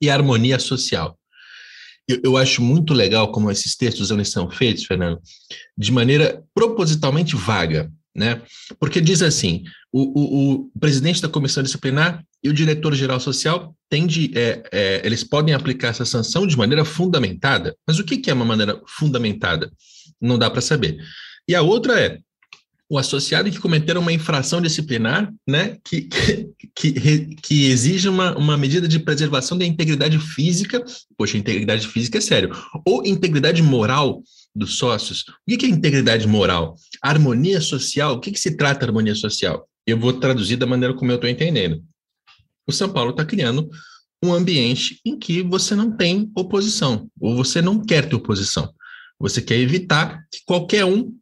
e 0.00 0.08
harmonia 0.08 0.58
social. 0.58 1.18
Eu, 2.08 2.20
eu, 2.22 2.36
acho 2.36 2.62
muito 2.62 2.94
legal 2.94 3.32
como 3.32 3.50
esses 3.50 3.74
textos 3.74 4.10
eles 4.10 4.30
são 4.30 4.48
feitos, 4.50 4.84
Fernando, 4.84 5.20
de 5.76 5.90
maneira 5.90 6.42
propositalmente 6.54 7.34
vaga, 7.34 7.90
né? 8.14 8.42
Porque 8.78 9.00
diz 9.00 9.22
assim: 9.22 9.64
o, 9.92 10.02
o, 10.02 10.52
o 10.52 10.70
presidente 10.78 11.20
da 11.20 11.28
comissão 11.28 11.62
disciplinar 11.62 12.24
e 12.42 12.48
o 12.48 12.52
diretor-geral 12.52 13.18
social 13.18 13.74
tende, 13.90 14.30
é, 14.36 14.62
é, 14.72 15.02
eles 15.04 15.24
podem 15.24 15.54
aplicar 15.54 15.88
essa 15.88 16.04
sanção 16.04 16.46
de 16.46 16.56
maneira 16.56 16.84
fundamentada. 16.84 17.76
Mas 17.86 17.98
o 17.98 18.04
que, 18.04 18.16
que 18.16 18.30
é 18.30 18.34
uma 18.34 18.44
maneira 18.44 18.80
fundamentada? 18.86 19.70
Não 20.20 20.38
dá 20.38 20.48
para 20.48 20.60
saber. 20.60 20.98
E 21.48 21.54
a 21.54 21.62
outra 21.62 21.98
é 22.00 22.18
o 22.88 22.98
associado 22.98 23.50
que 23.50 23.58
cometeram 23.58 24.00
uma 24.00 24.12
infração 24.12 24.60
disciplinar, 24.60 25.32
né, 25.46 25.76
que, 25.84 26.02
que, 26.02 26.92
que, 26.92 27.34
que 27.36 27.66
exige 27.66 28.08
uma, 28.08 28.36
uma 28.36 28.56
medida 28.56 28.86
de 28.86 29.00
preservação 29.00 29.58
da 29.58 29.64
integridade 29.64 30.18
física, 30.18 30.84
poxa, 31.16 31.36
integridade 31.36 31.86
física 31.88 32.18
é 32.18 32.20
sério, 32.20 32.50
ou 32.86 33.04
integridade 33.04 33.62
moral 33.62 34.22
dos 34.54 34.78
sócios. 34.78 35.24
O 35.28 35.56
que 35.56 35.66
é 35.66 35.68
integridade 35.68 36.26
moral? 36.28 36.76
Harmonia 37.02 37.60
social, 37.60 38.14
o 38.14 38.20
que, 38.20 38.30
que 38.30 38.40
se 38.40 38.56
trata 38.56 38.86
harmonia 38.86 39.14
social? 39.14 39.68
Eu 39.86 39.98
vou 39.98 40.12
traduzir 40.12 40.56
da 40.56 40.66
maneira 40.66 40.94
como 40.94 41.10
eu 41.10 41.16
estou 41.16 41.28
entendendo. 41.28 41.82
O 42.66 42.72
São 42.72 42.88
Paulo 42.88 43.10
está 43.10 43.24
criando 43.24 43.68
um 44.24 44.32
ambiente 44.32 45.00
em 45.04 45.18
que 45.18 45.42
você 45.42 45.74
não 45.74 45.96
tem 45.96 46.30
oposição, 46.36 47.08
ou 47.20 47.36
você 47.36 47.60
não 47.60 47.84
quer 47.84 48.08
ter 48.08 48.16
oposição. 48.16 48.72
Você 49.18 49.40
quer 49.40 49.58
evitar 49.58 50.24
que 50.30 50.40
qualquer 50.44 50.84
um 50.84 51.12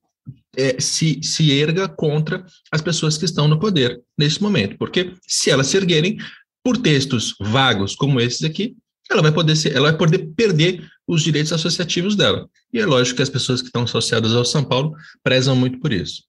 é, 0.56 0.80
se, 0.80 1.20
se 1.22 1.52
erga 1.52 1.88
contra 1.88 2.44
as 2.70 2.80
pessoas 2.80 3.16
que 3.16 3.24
estão 3.24 3.48
no 3.48 3.58
poder 3.58 4.00
nesse 4.18 4.42
momento, 4.42 4.76
porque 4.78 5.14
se 5.26 5.50
elas 5.50 5.66
se 5.66 5.76
erguerem 5.76 6.16
por 6.62 6.76
textos 6.76 7.34
vagos 7.40 7.94
como 7.94 8.20
esses 8.20 8.42
aqui, 8.42 8.76
ela 9.10 9.22
vai 9.22 9.32
poder 9.32 9.54
ser, 9.56 9.74
ela 9.74 9.90
vai 9.90 9.98
poder 9.98 10.30
perder 10.34 10.86
os 11.06 11.22
direitos 11.22 11.52
associativos 11.52 12.16
dela. 12.16 12.48
E 12.72 12.78
é 12.78 12.86
lógico 12.86 13.16
que 13.16 13.22
as 13.22 13.28
pessoas 13.28 13.60
que 13.60 13.66
estão 13.66 13.82
associadas 13.82 14.34
ao 14.34 14.44
São 14.44 14.64
Paulo 14.64 14.94
prezam 15.22 15.54
muito 15.54 15.78
por 15.78 15.92
isso. 15.92 16.24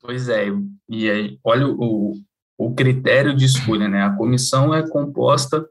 Pois 0.00 0.28
é, 0.28 0.46
e 0.88 1.10
aí, 1.10 1.38
olha 1.42 1.66
o, 1.66 2.14
o 2.56 2.74
critério 2.74 3.34
de 3.34 3.44
escolha, 3.44 3.88
né? 3.88 4.02
A 4.02 4.14
comissão 4.14 4.72
é 4.72 4.88
composta 4.88 5.68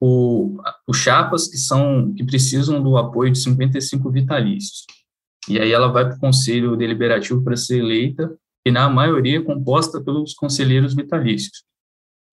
por, 0.00 0.60
por 0.84 0.96
chapas 0.96 1.46
que 1.46 1.56
são 1.56 2.12
que 2.12 2.24
precisam 2.24 2.82
do 2.82 2.96
apoio 2.96 3.30
de 3.30 3.38
55 3.38 4.10
vitalícios. 4.10 4.84
E 5.48 5.58
aí 5.58 5.72
ela 5.72 5.88
vai 5.88 6.06
para 6.06 6.16
o 6.16 6.20
conselho 6.20 6.76
deliberativo 6.76 7.42
para 7.42 7.56
ser 7.56 7.78
eleita, 7.78 8.36
e 8.64 8.70
na 8.70 8.88
maioria 8.88 9.38
é 9.38 9.42
composta 9.42 10.00
pelos 10.00 10.34
conselheiros 10.34 10.94
vitalícios. 10.94 11.64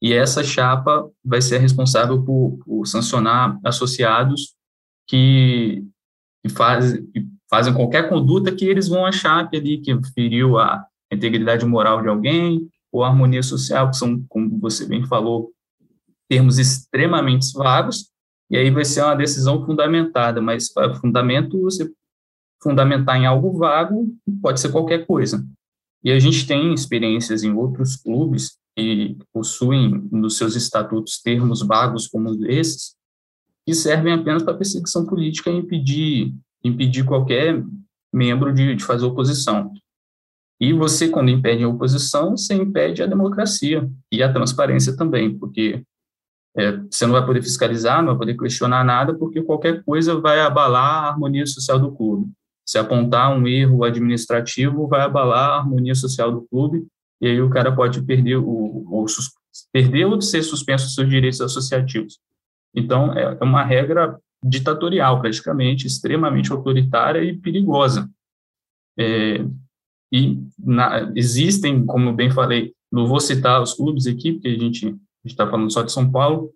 E 0.01 0.13
essa 0.13 0.43
chapa 0.43 1.09
vai 1.23 1.41
ser 1.41 1.57
responsável 1.57 2.23
por, 2.23 2.59
por 2.63 2.85
sancionar 2.85 3.59
associados 3.65 4.53
que, 5.07 5.83
que, 6.43 6.49
faz, 6.49 6.93
que, 6.93 7.27
fazem 7.49 7.73
qualquer 7.73 8.07
conduta 8.07 8.55
que 8.55 8.65
eles 8.65 8.87
vão 8.87 9.05
achar 9.05 9.49
que 9.49 9.57
ali 9.57 9.79
que 9.79 9.93
feriu 10.13 10.57
a 10.57 10.85
integridade 11.11 11.65
moral 11.65 12.01
de 12.01 12.07
alguém 12.07 12.69
ou 12.91 13.03
a 13.03 13.09
harmonia 13.09 13.43
social, 13.43 13.89
que 13.89 13.97
são, 13.97 14.23
como 14.29 14.59
você 14.59 14.85
bem 14.85 15.05
falou, 15.05 15.51
termos 16.29 16.59
extremamente 16.59 17.51
vagos, 17.53 18.09
e 18.49 18.57
aí 18.57 18.69
vai 18.71 18.85
ser 18.85 19.03
uma 19.03 19.15
decisão 19.15 19.65
fundamentada, 19.65 20.41
mas 20.41 20.71
fundamento 21.01 21.61
você 21.61 21.89
fundamentar 22.61 23.17
em 23.17 23.25
algo 23.25 23.57
vago 23.57 24.07
pode 24.41 24.59
ser 24.59 24.71
qualquer 24.71 25.05
coisa. 25.05 25.45
E 26.03 26.11
a 26.11 26.19
gente 26.19 26.47
tem 26.47 26.73
experiências 26.73 27.43
em 27.43 27.53
outros 27.53 27.95
clubes 27.95 28.57
que 28.75 29.17
possuem 29.33 30.07
nos 30.11 30.37
seus 30.37 30.55
estatutos 30.55 31.21
termos 31.21 31.61
vagos 31.61 32.07
como 32.07 32.45
esses, 32.45 32.95
que 33.65 33.73
servem 33.73 34.13
apenas 34.13 34.43
para 34.43 34.53
perseguição 34.53 35.05
política 35.05 35.49
e 35.49 35.57
impedir, 35.57 36.33
impedir 36.63 37.05
qualquer 37.05 37.63
membro 38.13 38.53
de, 38.53 38.75
de 38.75 38.83
fazer 38.83 39.05
oposição. 39.05 39.73
E 40.59 40.73
você, 40.73 41.07
quando 41.07 41.29
impede 41.29 41.63
a 41.63 41.69
oposição, 41.69 42.35
você 42.35 42.53
impede 42.53 43.01
a 43.01 43.05
democracia 43.05 43.89
e 44.11 44.21
a 44.21 44.31
transparência 44.31 44.95
também, 44.95 45.37
porque 45.37 45.83
é, 46.57 46.77
você 46.77 47.05
não 47.05 47.13
vai 47.13 47.25
poder 47.25 47.41
fiscalizar, 47.41 47.99
não 47.99 48.07
vai 48.07 48.17
poder 48.17 48.37
questionar 48.37 48.83
nada, 48.83 49.13
porque 49.13 49.41
qualquer 49.41 49.83
coisa 49.83 50.19
vai 50.19 50.41
abalar 50.41 51.05
a 51.05 51.09
harmonia 51.09 51.45
social 51.45 51.79
do 51.79 51.91
clube. 51.91 52.29
Se 52.69 52.77
apontar 52.77 53.35
um 53.35 53.47
erro 53.47 53.83
administrativo, 53.83 54.87
vai 54.87 55.01
abalar 55.01 55.49
a 55.49 55.57
harmonia 55.57 55.95
social 55.95 56.31
do 56.31 56.43
clube, 56.43 56.85
e 57.19 57.25
aí 57.25 57.41
o 57.41 57.49
cara 57.49 57.75
pode 57.75 57.99
perder, 58.03 58.35
o, 58.35 58.85
ou, 58.87 59.07
perder 59.73 60.05
ou 60.05 60.21
ser 60.21 60.43
suspenso 60.43 60.87
seus 60.91 61.09
direitos 61.09 61.41
associativos. 61.41 62.19
Então, 62.75 63.11
é, 63.17 63.35
é 63.41 63.43
uma 63.43 63.63
regra 63.63 64.15
ditatorial, 64.43 65.19
praticamente, 65.19 65.87
extremamente 65.87 66.51
autoritária 66.51 67.23
e 67.23 67.35
perigosa. 67.35 68.07
É, 68.99 69.43
e 70.13 70.37
na, 70.59 71.11
existem, 71.15 71.83
como 71.87 72.13
bem 72.13 72.29
falei, 72.29 72.75
não 72.91 73.07
vou 73.07 73.19
citar 73.19 73.63
os 73.63 73.73
clubes 73.73 74.05
aqui, 74.05 74.33
porque 74.33 74.47
a 74.47 74.59
gente 74.59 74.95
está 75.25 75.49
falando 75.49 75.73
só 75.73 75.81
de 75.81 75.91
São 75.91 76.11
Paulo, 76.11 76.53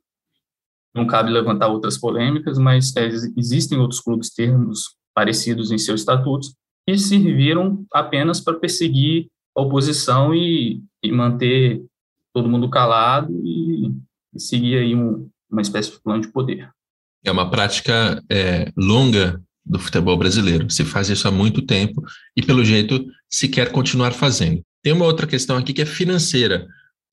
não 0.93 1.07
cabe 1.07 1.31
levantar 1.31 1.69
outras 1.69 1.97
polêmicas, 1.97 2.59
mas 2.59 2.95
é, 2.95 3.07
existem 3.35 3.79
outros 3.79 3.99
clubes 3.99 4.31
termos 4.31 4.95
parecidos 5.13 5.71
em 5.71 5.77
seus 5.77 6.01
estatutos, 6.01 6.55
que 6.87 6.97
serviram 6.97 7.85
apenas 7.93 8.41
para 8.41 8.59
perseguir 8.59 9.27
a 9.55 9.61
oposição 9.61 10.33
e, 10.33 10.81
e, 11.03 11.11
manter 11.11 11.81
todo 12.33 12.49
mundo 12.49 12.69
calado 12.69 13.31
e, 13.43 13.91
e 14.33 14.39
seguir 14.39 14.77
aí 14.77 14.95
um, 14.95 15.29
uma 15.49 15.61
espécie 15.61 15.91
de 15.91 16.01
plano 16.01 16.21
de 16.21 16.31
poder. 16.31 16.69
É 17.23 17.31
uma 17.31 17.49
prática 17.49 18.21
é, 18.29 18.71
longa 18.75 19.41
do 19.65 19.79
futebol 19.79 20.17
brasileiro. 20.17 20.69
Se 20.69 20.83
faz 20.83 21.09
isso 21.09 21.27
há 21.27 21.31
muito 21.31 21.61
tempo 21.61 22.03
e, 22.35 22.41
pelo 22.41 22.65
jeito, 22.65 23.05
se 23.29 23.47
quer 23.47 23.71
continuar 23.71 24.11
fazendo. 24.11 24.61
Tem 24.81 24.91
uma 24.91 25.05
outra 25.05 25.25
questão 25.25 25.55
aqui 25.55 25.71
que 25.71 25.81
é 25.81 25.85
financeira. 25.85 26.67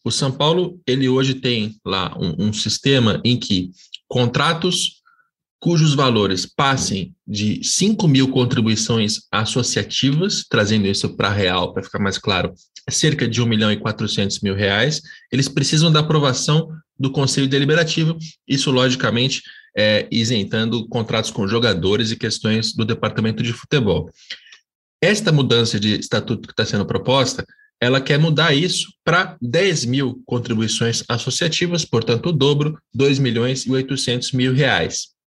O 0.04 0.10
São 0.10 0.32
Paulo, 0.32 0.80
ele 0.86 1.08
hoje 1.08 1.34
tem 1.34 1.76
lá 1.84 2.16
um, 2.18 2.48
um 2.48 2.52
sistema 2.52 3.20
em 3.24 3.38
que 3.38 3.70
contratos 4.08 4.99
cujos 5.60 5.94
valores 5.94 6.46
passem 6.46 7.14
de 7.28 7.62
5 7.62 8.08
mil 8.08 8.28
contribuições 8.28 9.20
associativas, 9.30 10.44
trazendo 10.48 10.86
isso 10.86 11.10
para 11.10 11.28
real, 11.28 11.74
para 11.74 11.82
ficar 11.82 11.98
mais 11.98 12.16
claro, 12.16 12.54
cerca 12.88 13.28
de 13.28 13.42
1 13.42 13.46
milhão 13.46 13.70
e 13.70 13.76
400 13.76 14.40
mil 14.40 14.54
reais, 14.54 15.02
eles 15.30 15.48
precisam 15.48 15.92
da 15.92 16.00
aprovação 16.00 16.70
do 16.98 17.12
Conselho 17.12 17.46
Deliberativo, 17.46 18.16
isso, 18.48 18.70
logicamente, 18.70 19.42
é, 19.76 20.08
isentando 20.10 20.88
contratos 20.88 21.30
com 21.30 21.46
jogadores 21.46 22.10
e 22.10 22.16
questões 22.16 22.72
do 22.72 22.84
Departamento 22.84 23.42
de 23.42 23.52
Futebol. 23.52 24.10
Esta 25.00 25.30
mudança 25.30 25.78
de 25.78 26.00
estatuto 26.00 26.48
que 26.48 26.52
está 26.52 26.64
sendo 26.64 26.86
proposta, 26.86 27.46
ela 27.80 28.00
quer 28.00 28.18
mudar 28.18 28.54
isso 28.54 28.92
para 29.04 29.36
10 29.40 29.84
mil 29.84 30.22
contribuições 30.26 31.04
associativas, 31.08 31.84
portanto, 31.84 32.30
o 32.30 32.32
dobro, 32.32 32.78
2 32.94 33.18
milhões 33.18 33.64
e 33.66 33.70
800 33.70 34.32
mil 34.32 34.52
reais 34.52 35.19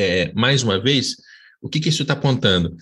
é, 0.00 0.32
mais 0.34 0.62
uma 0.62 0.80
vez, 0.80 1.16
o 1.60 1.68
que, 1.68 1.80
que 1.80 1.88
isso 1.88 2.02
está 2.02 2.14
apontando? 2.14 2.76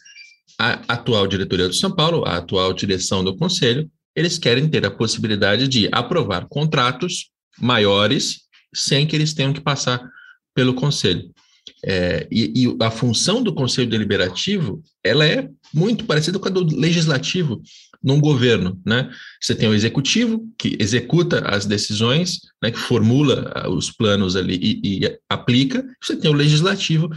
A 0.58 0.94
atual 0.94 1.26
diretoria 1.26 1.68
do 1.68 1.74
São 1.74 1.90
Paulo, 1.94 2.24
a 2.24 2.36
atual 2.36 2.72
direção 2.72 3.22
do 3.22 3.36
Conselho, 3.36 3.90
eles 4.14 4.38
querem 4.38 4.68
ter 4.68 4.84
a 4.84 4.90
possibilidade 4.90 5.68
de 5.68 5.88
aprovar 5.92 6.46
contratos 6.48 7.30
maiores 7.58 8.42
sem 8.74 9.06
que 9.06 9.14
eles 9.14 9.32
tenham 9.32 9.52
que 9.52 9.60
passar 9.60 10.00
pelo 10.54 10.74
Conselho. 10.74 11.30
É, 11.84 12.26
e, 12.30 12.64
e, 12.64 12.76
a 12.80 12.90
função 12.90 13.42
do 13.42 13.54
Conselho 13.54 13.88
Deliberativo 13.88 14.82
ela 15.04 15.24
é 15.24 15.48
muito 15.72 16.04
parecida 16.04 16.38
com 16.38 16.48
a 16.48 16.50
do 16.50 16.64
Legislativo 16.76 17.62
num 18.02 18.20
governo, 18.20 18.80
né? 18.86 19.10
Você 19.40 19.54
tem 19.54 19.68
o 19.68 19.74
Executivo 19.74 20.48
que 20.58 20.76
executa 20.78 21.40
as 21.48 21.66
decisões, 21.66 22.40
né, 22.62 22.70
que 22.70 22.78
formula 22.78 23.52
ah, 23.54 23.68
os 23.68 23.90
planos 23.90 24.36
ali 24.36 24.54
e, 24.54 25.04
e 25.04 25.18
aplica. 25.28 25.84
Você 26.02 26.16
tem 26.16 26.30
o 26.30 26.34
Legislativo 26.34 27.10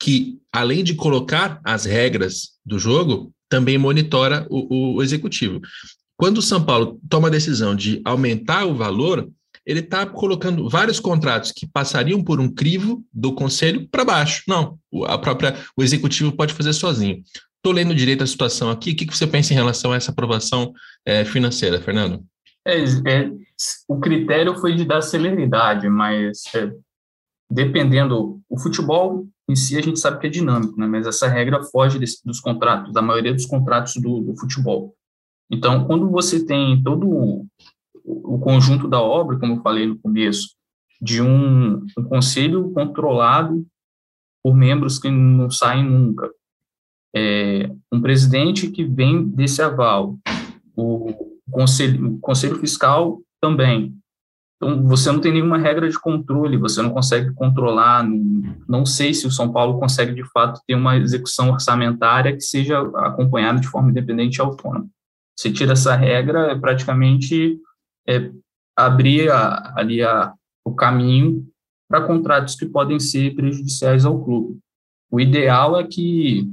que, 0.00 0.38
além 0.52 0.82
de 0.82 0.94
colocar 0.94 1.60
as 1.64 1.84
regras 1.84 2.52
do 2.64 2.78
jogo, 2.78 3.32
também 3.48 3.78
monitora 3.78 4.46
o, 4.50 4.96
o 4.96 5.02
Executivo. 5.02 5.60
Quando 6.16 6.38
o 6.38 6.42
São 6.42 6.64
Paulo 6.64 7.00
toma 7.08 7.28
a 7.28 7.30
decisão 7.30 7.74
de 7.74 8.00
aumentar 8.04 8.64
o 8.64 8.74
valor, 8.74 9.28
ele 9.66 9.80
está 9.80 10.04
colocando 10.04 10.68
vários 10.68 11.00
contratos 11.00 11.50
que 11.50 11.66
passariam 11.66 12.22
por 12.22 12.38
um 12.40 12.52
crivo 12.52 13.04
do 13.12 13.32
conselho 13.34 13.88
para 13.88 14.04
baixo. 14.04 14.42
Não, 14.46 14.78
a 15.06 15.16
própria 15.18 15.56
o 15.76 15.82
executivo 15.82 16.32
pode 16.32 16.52
fazer 16.52 16.72
sozinho. 16.72 17.22
Estou 17.64 17.72
lendo 17.72 17.94
direito 17.94 18.22
a 18.22 18.26
situação 18.26 18.68
aqui. 18.68 18.90
O 18.90 18.94
que, 18.94 19.06
que 19.06 19.16
você 19.16 19.26
pensa 19.26 19.54
em 19.54 19.56
relação 19.56 19.90
a 19.90 19.96
essa 19.96 20.10
aprovação 20.10 20.74
é, 21.02 21.24
financeira, 21.24 21.80
Fernando? 21.80 22.22
É, 22.62 22.76
é, 22.78 23.32
o 23.88 23.98
critério 23.98 24.54
foi 24.56 24.74
de 24.74 24.84
dar 24.84 25.00
celeridade, 25.00 25.88
mas 25.88 26.42
é, 26.54 26.70
dependendo, 27.50 28.38
o 28.50 28.60
futebol 28.60 29.26
em 29.48 29.56
si 29.56 29.78
a 29.78 29.80
gente 29.80 29.98
sabe 29.98 30.20
que 30.20 30.26
é 30.26 30.30
dinâmico, 30.30 30.78
né? 30.78 30.86
mas 30.86 31.06
essa 31.06 31.26
regra 31.26 31.62
foge 31.62 31.98
desse, 31.98 32.22
dos 32.22 32.38
contratos, 32.38 32.92
da 32.92 33.00
maioria 33.00 33.32
dos 33.32 33.46
contratos 33.46 33.94
do, 33.94 34.20
do 34.20 34.36
futebol. 34.38 34.94
Então, 35.50 35.86
quando 35.86 36.10
você 36.10 36.44
tem 36.44 36.82
todo 36.82 37.46
o 38.04 38.38
conjunto 38.40 38.86
da 38.86 39.00
obra, 39.00 39.38
como 39.38 39.54
eu 39.54 39.62
falei 39.62 39.86
no 39.86 39.98
começo, 39.98 40.50
de 41.00 41.22
um, 41.22 41.76
um 41.98 42.04
conselho 42.10 42.72
controlado 42.72 43.66
por 44.42 44.54
membros 44.54 44.98
que 44.98 45.10
não 45.10 45.50
saem 45.50 45.82
nunca. 45.82 46.30
É, 47.14 47.70
um 47.92 48.00
presidente 48.00 48.68
que 48.68 48.84
vem 48.84 49.24
desse 49.28 49.62
aval, 49.62 50.18
o 50.76 51.14
conselho, 51.50 52.14
o 52.14 52.18
conselho 52.18 52.58
fiscal 52.58 53.20
também. 53.40 53.94
Então, 54.56 54.82
você 54.86 55.12
não 55.12 55.20
tem 55.20 55.32
nenhuma 55.32 55.58
regra 55.58 55.88
de 55.88 55.98
controle, 55.98 56.56
você 56.56 56.80
não 56.80 56.90
consegue 56.90 57.32
controlar, 57.34 58.04
não, 58.68 58.86
sei 58.86 59.12
se 59.12 59.26
o 59.26 59.30
São 59.30 59.52
Paulo 59.52 59.78
consegue, 59.78 60.14
de 60.14 60.24
fato, 60.30 60.60
ter 60.66 60.74
uma 60.74 60.96
execução 60.96 61.50
orçamentária 61.50 62.32
que 62.32 62.40
seja 62.40 62.80
acompanhada 62.80 63.60
de 63.60 63.68
forma 63.68 63.90
independente 63.90 64.36
e 64.36 64.40
autônoma. 64.40 64.88
Você 65.36 65.52
tira 65.52 65.72
essa 65.72 65.94
regra, 65.94 66.52
é 66.52 66.58
praticamente 66.58 67.58
é, 68.08 68.30
abrir 68.76 69.30
a, 69.30 69.74
ali 69.76 70.02
a, 70.02 70.32
o 70.64 70.74
caminho 70.74 71.46
para 71.88 72.06
contratos 72.06 72.54
que 72.54 72.66
podem 72.66 72.98
ser 72.98 73.34
prejudiciais 73.34 74.04
ao 74.04 74.24
clube. 74.24 74.58
O 75.10 75.20
ideal 75.20 75.78
é 75.78 75.84
que 75.84 76.48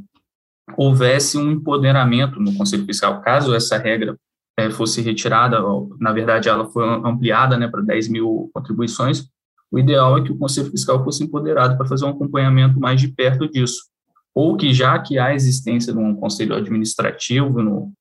houvesse 0.78 1.38
um 1.38 1.51
empoderamento 1.51 2.40
no 2.40 2.56
Conselho 2.56 2.86
Fiscal, 2.86 3.22
caso 3.22 3.54
essa 3.54 3.78
regra 3.78 4.16
é, 4.58 4.70
fosse 4.70 5.01
retirada, 5.01 5.60
na 6.00 6.12
verdade 6.12 6.50
ela 6.50 6.66
foi 6.66 6.84
ampliada 6.88 7.58
né, 7.58 7.68
para 7.68 7.82
10 7.82 8.10
mil 8.10 8.50
contribuições, 8.54 9.28
o 9.72 9.80
ideal 9.80 10.18
é 10.18 10.24
que 10.24 10.32
o 10.32 10.38
Conselho 10.38 10.70
Fiscal 10.70 11.04
fosse 11.04 11.24
empoderado 11.24 11.78
para 11.78 11.88
fazer 11.88 12.06
um 12.06 12.10
acompanhamento 12.10 12.80
mais 12.80 13.00
de 13.00 13.08
perto 13.08 13.50
disso. 13.50 13.90
Ou 14.36 14.58
que, 14.58 14.74
já 14.74 15.00
que 15.00 15.18
há 15.18 15.34
existência 15.34 15.94
de 15.94 16.00
um 16.00 16.16
conselho 16.16 16.56
administrativo 16.56 17.62
no, 17.62 17.94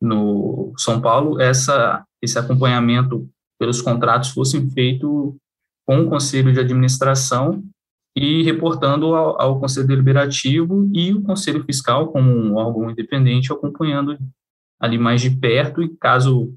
no 0.00 0.72
São 0.76 1.00
Paulo, 1.00 1.40
essa, 1.40 2.04
esse 2.20 2.38
acompanhamento 2.38 3.28
pelos 3.58 3.80
contratos 3.80 4.30
fosse 4.30 4.60
feito 4.70 5.36
com 5.86 6.00
o 6.00 6.08
Conselho 6.08 6.52
de 6.52 6.60
Administração 6.60 7.62
e 8.16 8.42
reportando 8.42 9.14
ao, 9.14 9.40
ao, 9.40 9.60
Conselho 9.60 9.86
Deliberativo 9.86 10.88
e 10.92 11.12
o 11.12 11.22
Conselho 11.22 11.64
Fiscal, 11.64 12.08
como 12.12 12.30
um 12.30 12.54
órgão 12.54 12.90
independente, 12.90 13.52
acompanhando 13.52 14.16
ali 14.80 14.98
mais 14.98 15.20
de 15.20 15.30
perto 15.30 15.82
e 15.82 15.88
caso 15.96 16.54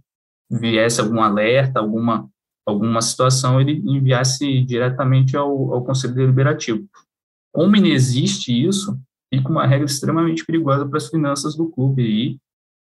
viesse 0.49 1.01
algum 1.01 1.21
alerta, 1.21 1.79
alguma, 1.79 2.29
alguma 2.65 3.01
situação, 3.01 3.59
ele 3.59 3.81
enviasse 3.85 4.61
diretamente 4.61 5.35
ao, 5.35 5.73
ao 5.73 5.83
Conselho 5.83 6.13
Deliberativo. 6.13 6.87
Como 7.53 7.75
inexiste 7.75 8.51
isso, 8.51 8.97
fica 9.33 9.49
uma 9.49 9.65
regra 9.65 9.85
extremamente 9.85 10.45
perigosa 10.45 10.87
para 10.87 10.97
as 10.97 11.09
finanças 11.09 11.55
do 11.55 11.69
clube 11.69 12.03
e, 12.03 12.39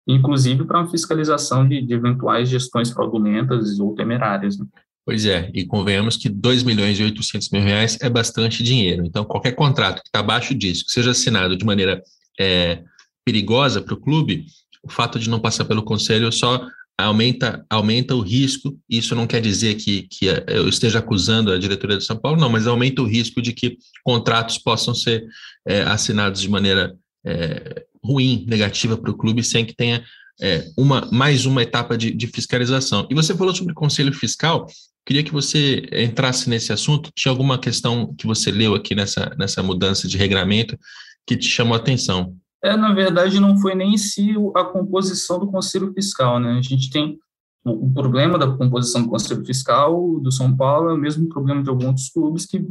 inclusive, 0.08 0.64
para 0.66 0.82
a 0.82 0.88
fiscalização 0.88 1.68
de, 1.68 1.82
de, 1.82 1.94
eventuais 1.94 2.50
gestões 2.50 2.92
fraudulentas 2.92 3.80
ou 3.80 3.96
temerárias. 3.96 4.58
Né? 4.58 4.66
Pois 5.10 5.25
é, 5.25 5.50
e 5.56 5.66
convenhamos 5.66 6.18
que 6.18 6.30
2 6.30 6.62
milhões 6.62 7.00
e 7.00 7.04
800 7.04 7.50
mil 7.50 7.63
reais 7.63 7.98
é 8.00 8.08
bastante 8.08 8.62
dinheiro. 8.62 9.04
Então, 9.04 9.25
qualquer 9.25 9.54
contrato 9.54 10.04
que 10.04 10.08
está 10.08 10.20
abaixo 10.20 10.54
disso, 10.54 10.86
que 10.86 10.92
seja 10.92 11.10
assinado 11.10 11.58
de 11.58 11.66
maneira 11.66 12.04
é, 12.39 12.84
perigosa 13.25 13.82
para 13.82 13.96
o 13.96 14.00
clube, 14.00 14.46
o 14.84 14.92
fato 14.92 15.18
de 15.18 15.28
não 15.28 15.39
passar 15.39 15.66
pelo 15.66 15.82
conselho 15.82 16.32
só 16.32 16.63
aumenta, 16.96 17.66
aumenta 17.72 18.13
o 18.13 18.22
risco. 18.22 18.78
Isso 18.88 19.16
não 19.16 19.25
quer 19.25 19.42
dizer 19.42 19.78
que, 19.78 20.04
que 20.04 20.28
eu 20.46 20.70
esteja 20.70 21.00
acusando 21.00 21.51
a 21.51 21.58
diretoria 21.58 21.98
de 21.98 22.06
São 22.06 22.16
Paulo, 22.16 22.39
não, 22.39 22.48
mas 22.48 22.68
aumenta 22.68 23.01
o 23.01 23.08
risco 23.08 23.42
de 23.42 23.51
que 23.51 23.80
contratos 24.04 24.60
possam 24.60 24.94
ser 24.94 25.25
é, 25.68 25.82
assinados 25.82 26.39
de 26.39 26.48
maneira 26.48 26.96
é, 27.25 27.84
ruim, 28.04 28.46
negativa 28.48 28.96
para 28.96 29.10
o 29.10 29.18
clube, 29.18 29.44
sem 29.44 29.66
que 29.66 29.75
tenha 29.75 30.06
é, 30.39 30.66
uma, 30.78 31.08
mais 31.12 31.46
uma 31.46 31.62
etapa 31.62 31.98
de, 31.98 32.12
de, 32.12 32.28
fiscalização. 32.28 33.08
E 33.10 33.16
você 33.16 33.36
falou 33.36 33.54
sobre 33.54 33.74
conselho 33.74 34.13
fiscal, 34.13 34.68
queria 35.10 35.24
que 35.24 35.34
você 35.34 35.89
entrasse 35.92 36.48
nesse 36.48 36.72
assunto. 36.72 37.10
Tinha 37.16 37.32
alguma 37.32 37.58
questão 37.58 38.13
que 38.13 38.28
você 38.28 38.51
leu 38.51 38.75
aqui 38.75 38.94
nessa, 38.94 39.36
nessa 39.39 39.63
mudança 39.63 40.08
de 40.08 40.20
regramento 40.20 40.78
que 41.25 41.36
te 41.36 41.48
chamou 41.48 41.74
a 41.74 41.78
atenção? 41.78 42.38
É, 42.63 42.78
na 42.78 42.94
verdade, 42.94 43.39
não 43.39 43.58
foi 43.58 43.74
nem 43.74 43.96
em 43.96 43.98
si 43.98 44.36
a 44.56 44.63
composição 44.63 45.39
do 45.39 45.48
Conselho 45.48 45.92
Fiscal, 45.96 46.40
né? 46.40 46.60
A 46.60 46.62
gente 46.62 46.92
tem 46.92 47.18
o 47.66 47.92
problema 47.92 48.38
da 48.38 48.55
composição 48.55 49.01
do 49.01 49.10
Conselho 49.10 49.44
Fiscal 49.44 50.20
do 50.20 50.31
São 50.31 50.55
Paulo 50.55 50.92
é 50.92 50.94
o 50.94 50.98
mesmo 50.98 51.27
problema 51.27 51.64
de 51.64 51.70
alguns 51.70 52.10
clubes 52.10 52.46
que 52.46 52.64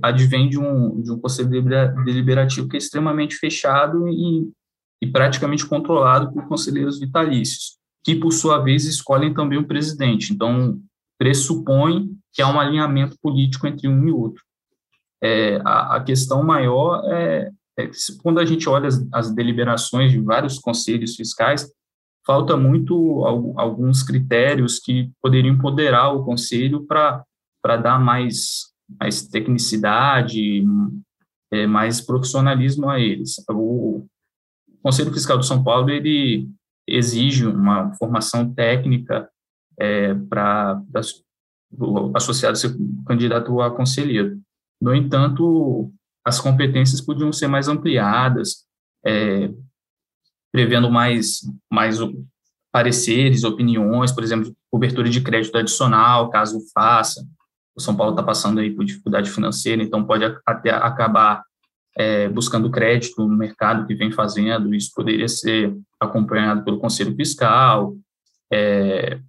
advém 0.00 0.48
de 0.48 0.58
um, 0.58 1.02
de 1.02 1.12
um 1.12 1.18
Conselho 1.18 1.50
Deliberativo 1.50 2.68
que 2.68 2.76
é 2.76 2.78
extremamente 2.78 3.36
fechado 3.36 4.08
e, 4.08 4.50
e 5.02 5.06
praticamente 5.06 5.66
controlado 5.66 6.32
por 6.32 6.48
conselheiros 6.48 6.98
vitalícios, 6.98 7.76
que, 8.02 8.14
por 8.14 8.32
sua 8.32 8.58
vez, 8.58 8.86
escolhem 8.86 9.34
também 9.34 9.58
o 9.58 9.66
presidente. 9.66 10.32
Então, 10.32 10.80
pressupõe 11.22 12.10
que 12.32 12.42
há 12.42 12.48
um 12.48 12.58
alinhamento 12.58 13.16
político 13.22 13.68
entre 13.68 13.86
um 13.86 14.08
e 14.08 14.10
outro. 14.10 14.42
É, 15.22 15.60
a, 15.64 15.96
a 15.96 16.02
questão 16.02 16.42
maior 16.42 17.00
é, 17.12 17.48
é, 17.78 17.88
quando 18.20 18.40
a 18.40 18.44
gente 18.44 18.68
olha 18.68 18.88
as, 18.88 19.06
as, 19.12 19.32
deliberações 19.32 20.10
de 20.10 20.18
vários 20.18 20.58
conselhos 20.58 21.14
fiscais, 21.14 21.70
falta 22.26 22.56
muito 22.56 23.24
alguns 23.56 24.02
critérios 24.02 24.80
que 24.80 25.12
poderiam 25.22 25.54
empoderar 25.54 26.10
o 26.10 26.24
conselho 26.24 26.84
para 26.84 27.76
dar 27.76 28.00
mais, 28.00 28.72
mais 28.98 29.24
tecnicidade, 29.28 30.64
é, 31.52 31.68
mais 31.68 32.00
profissionalismo 32.00 32.90
a 32.90 32.98
eles. 32.98 33.36
O 33.48 34.04
Conselho 34.82 35.12
Fiscal 35.12 35.38
de 35.38 35.46
São 35.46 35.62
Paulo, 35.62 35.88
ele 35.88 36.48
exige 36.84 37.46
uma 37.46 37.94
formação 37.94 38.52
técnica 38.52 39.30
é, 39.78 40.14
para 40.14 40.82
associado 42.14 42.56
ser 42.56 42.76
candidato 43.06 43.60
a 43.60 43.70
conselheiro. 43.70 44.40
No 44.80 44.94
entanto, 44.94 45.92
as 46.24 46.40
competências 46.40 47.00
podiam 47.00 47.32
ser 47.32 47.48
mais 47.48 47.68
ampliadas, 47.68 48.64
é, 49.04 49.50
prevendo 50.52 50.90
mais, 50.90 51.40
mais 51.70 51.98
pareceres, 52.70 53.44
opiniões, 53.44 54.12
por 54.12 54.22
exemplo, 54.22 54.54
cobertura 54.70 55.08
de 55.08 55.20
crédito 55.20 55.56
adicional, 55.56 56.30
caso 56.30 56.58
faça. 56.72 57.24
O 57.74 57.80
São 57.80 57.96
Paulo 57.96 58.12
está 58.12 58.22
passando 58.22 58.60
aí 58.60 58.70
por 58.70 58.84
dificuldade 58.84 59.30
financeira, 59.30 59.82
então 59.82 60.04
pode 60.04 60.24
até 60.46 60.70
acabar 60.70 61.42
é, 61.96 62.28
buscando 62.28 62.70
crédito 62.70 63.26
no 63.26 63.36
mercado 63.36 63.86
que 63.86 63.94
vem 63.94 64.10
fazendo, 64.10 64.74
isso 64.74 64.90
poderia 64.94 65.28
ser 65.28 65.76
acompanhado 66.00 66.64
pelo 66.64 66.78
Conselho 66.78 67.14
Fiscal, 67.14 67.94
é, 68.50 69.20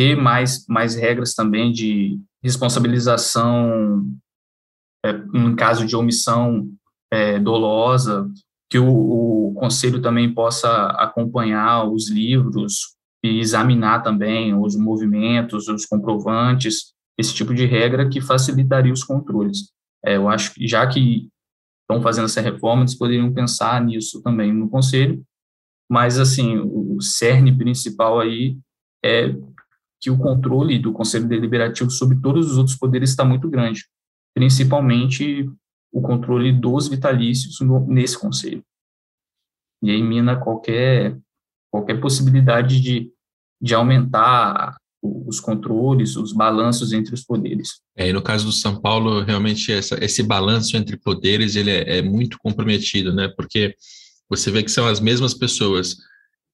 ter 0.00 0.16
mais, 0.16 0.66
mais 0.66 0.94
regras 0.94 1.34
também 1.34 1.70
de 1.70 2.18
responsabilização 2.42 4.06
é, 5.04 5.10
em 5.34 5.54
caso 5.54 5.86
de 5.86 5.94
omissão 5.94 6.72
é, 7.12 7.38
dolosa, 7.38 8.26
que 8.70 8.78
o, 8.78 8.88
o, 8.88 9.54
conselho 9.54 10.00
também 10.00 10.32
possa 10.32 10.86
acompanhar 10.92 11.84
os 11.84 12.08
livros 12.08 12.96
e 13.22 13.40
examinar 13.40 14.02
também 14.02 14.54
os 14.54 14.74
movimentos, 14.74 15.68
os 15.68 15.84
comprovantes, 15.84 16.94
esse 17.18 17.34
tipo 17.34 17.54
de 17.54 17.66
regra 17.66 18.08
que 18.08 18.22
facilitaria 18.22 18.92
os 18.92 19.04
controles. 19.04 19.70
É, 20.02 20.16
eu 20.16 20.30
acho 20.30 20.54
que 20.54 20.66
já 20.66 20.86
que 20.86 21.28
estão 21.82 22.02
fazendo 22.02 22.24
essa 22.24 22.40
reforma, 22.40 22.82
eles 22.84 22.96
poderiam 22.96 23.30
pensar 23.34 23.84
nisso 23.84 24.22
também 24.22 24.50
no 24.50 24.70
conselho, 24.70 25.22
mas 25.90 26.18
assim, 26.18 26.56
o 26.58 27.02
cerne 27.02 27.54
principal 27.54 28.18
aí 28.18 28.56
é 29.04 29.34
que 30.00 30.10
o 30.10 30.18
controle 30.18 30.78
do 30.78 30.92
conselho 30.92 31.28
deliberativo 31.28 31.90
sobre 31.90 32.18
todos 32.20 32.50
os 32.50 32.56
outros 32.56 32.76
poderes 32.76 33.10
está 33.10 33.24
muito 33.24 33.48
grande 33.48 33.84
principalmente 34.34 35.50
o 35.92 36.00
controle 36.00 36.52
dos 36.52 36.88
vitalícios 36.88 37.58
nesse 37.86 38.18
conselho. 38.18 38.62
E 39.82 39.90
aí 39.90 40.02
mina 40.02 40.36
qualquer, 40.36 41.18
qualquer 41.70 42.00
possibilidade 42.00 42.80
de, 42.80 43.10
de 43.60 43.74
aumentar 43.74 44.76
os 45.02 45.40
controles, 45.40 46.16
os 46.16 46.32
balanços 46.32 46.92
entre 46.92 47.14
os 47.14 47.24
poderes. 47.24 47.80
É, 47.96 48.08
e 48.08 48.12
no 48.12 48.22
caso 48.22 48.46
do 48.46 48.52
São 48.52 48.78
Paulo, 48.80 49.22
realmente 49.22 49.72
essa, 49.72 50.02
esse 50.04 50.22
balanço 50.22 50.76
entre 50.76 50.96
poderes 50.98 51.56
ele 51.56 51.70
é, 51.70 51.98
é, 51.98 52.02
muito 52.02 52.38
comprometido, 52.38 53.12
né? 53.12 53.28
Porque 53.28 53.74
você 54.28 54.50
vê 54.50 54.62
que 54.62 54.70
são 54.70 54.86
as 54.86 55.00
mesmas 55.00 55.32
pessoas 55.32 55.96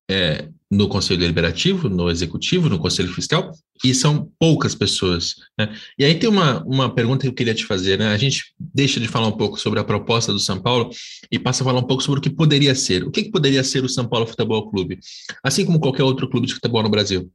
é, 0.09 0.49
no 0.71 0.88
Conselho 0.88 1.21
Deliberativo, 1.21 1.88
no 1.88 2.11
Executivo, 2.11 2.69
no 2.69 2.79
Conselho 2.79 3.12
Fiscal, 3.12 3.53
e 3.85 3.95
são 3.95 4.31
poucas 4.38 4.75
pessoas. 4.75 5.37
Né? 5.59 5.75
E 5.99 6.05
aí 6.05 6.19
tem 6.19 6.29
uma, 6.29 6.62
uma 6.64 6.92
pergunta 6.92 7.23
que 7.23 7.29
eu 7.29 7.35
queria 7.35 7.55
te 7.55 7.64
fazer, 7.64 7.99
né? 7.99 8.09
A 8.09 8.16
gente 8.16 8.53
deixa 8.59 8.99
de 8.99 9.07
falar 9.07 9.29
um 9.29 9.37
pouco 9.37 9.59
sobre 9.59 9.79
a 9.79 9.85
proposta 9.85 10.33
do 10.33 10.40
São 10.40 10.61
Paulo 10.61 10.90
e 11.31 11.38
passa 11.38 11.62
a 11.62 11.66
falar 11.66 11.79
um 11.79 11.87
pouco 11.87 12.03
sobre 12.03 12.19
o 12.19 12.23
que 12.23 12.31
poderia 12.31 12.75
ser. 12.75 13.05
O 13.05 13.11
que, 13.11 13.25
que 13.25 13.31
poderia 13.31 13.62
ser 13.62 13.85
o 13.85 13.88
São 13.88 14.09
Paulo 14.09 14.27
Futebol 14.27 14.71
Clube? 14.71 14.99
Assim 15.42 15.64
como 15.64 15.81
qualquer 15.81 16.03
outro 16.03 16.29
clube 16.29 16.47
de 16.47 16.55
futebol 16.55 16.83
no 16.83 16.88
Brasil. 16.88 17.31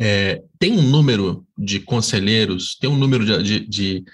É, 0.00 0.42
tem 0.58 0.72
um 0.72 0.82
número 0.82 1.46
de 1.56 1.78
conselheiros, 1.78 2.76
tem 2.80 2.90
um 2.90 2.96
número 2.96 3.24
de, 3.24 3.42
de, 3.42 3.68
de 3.68 4.04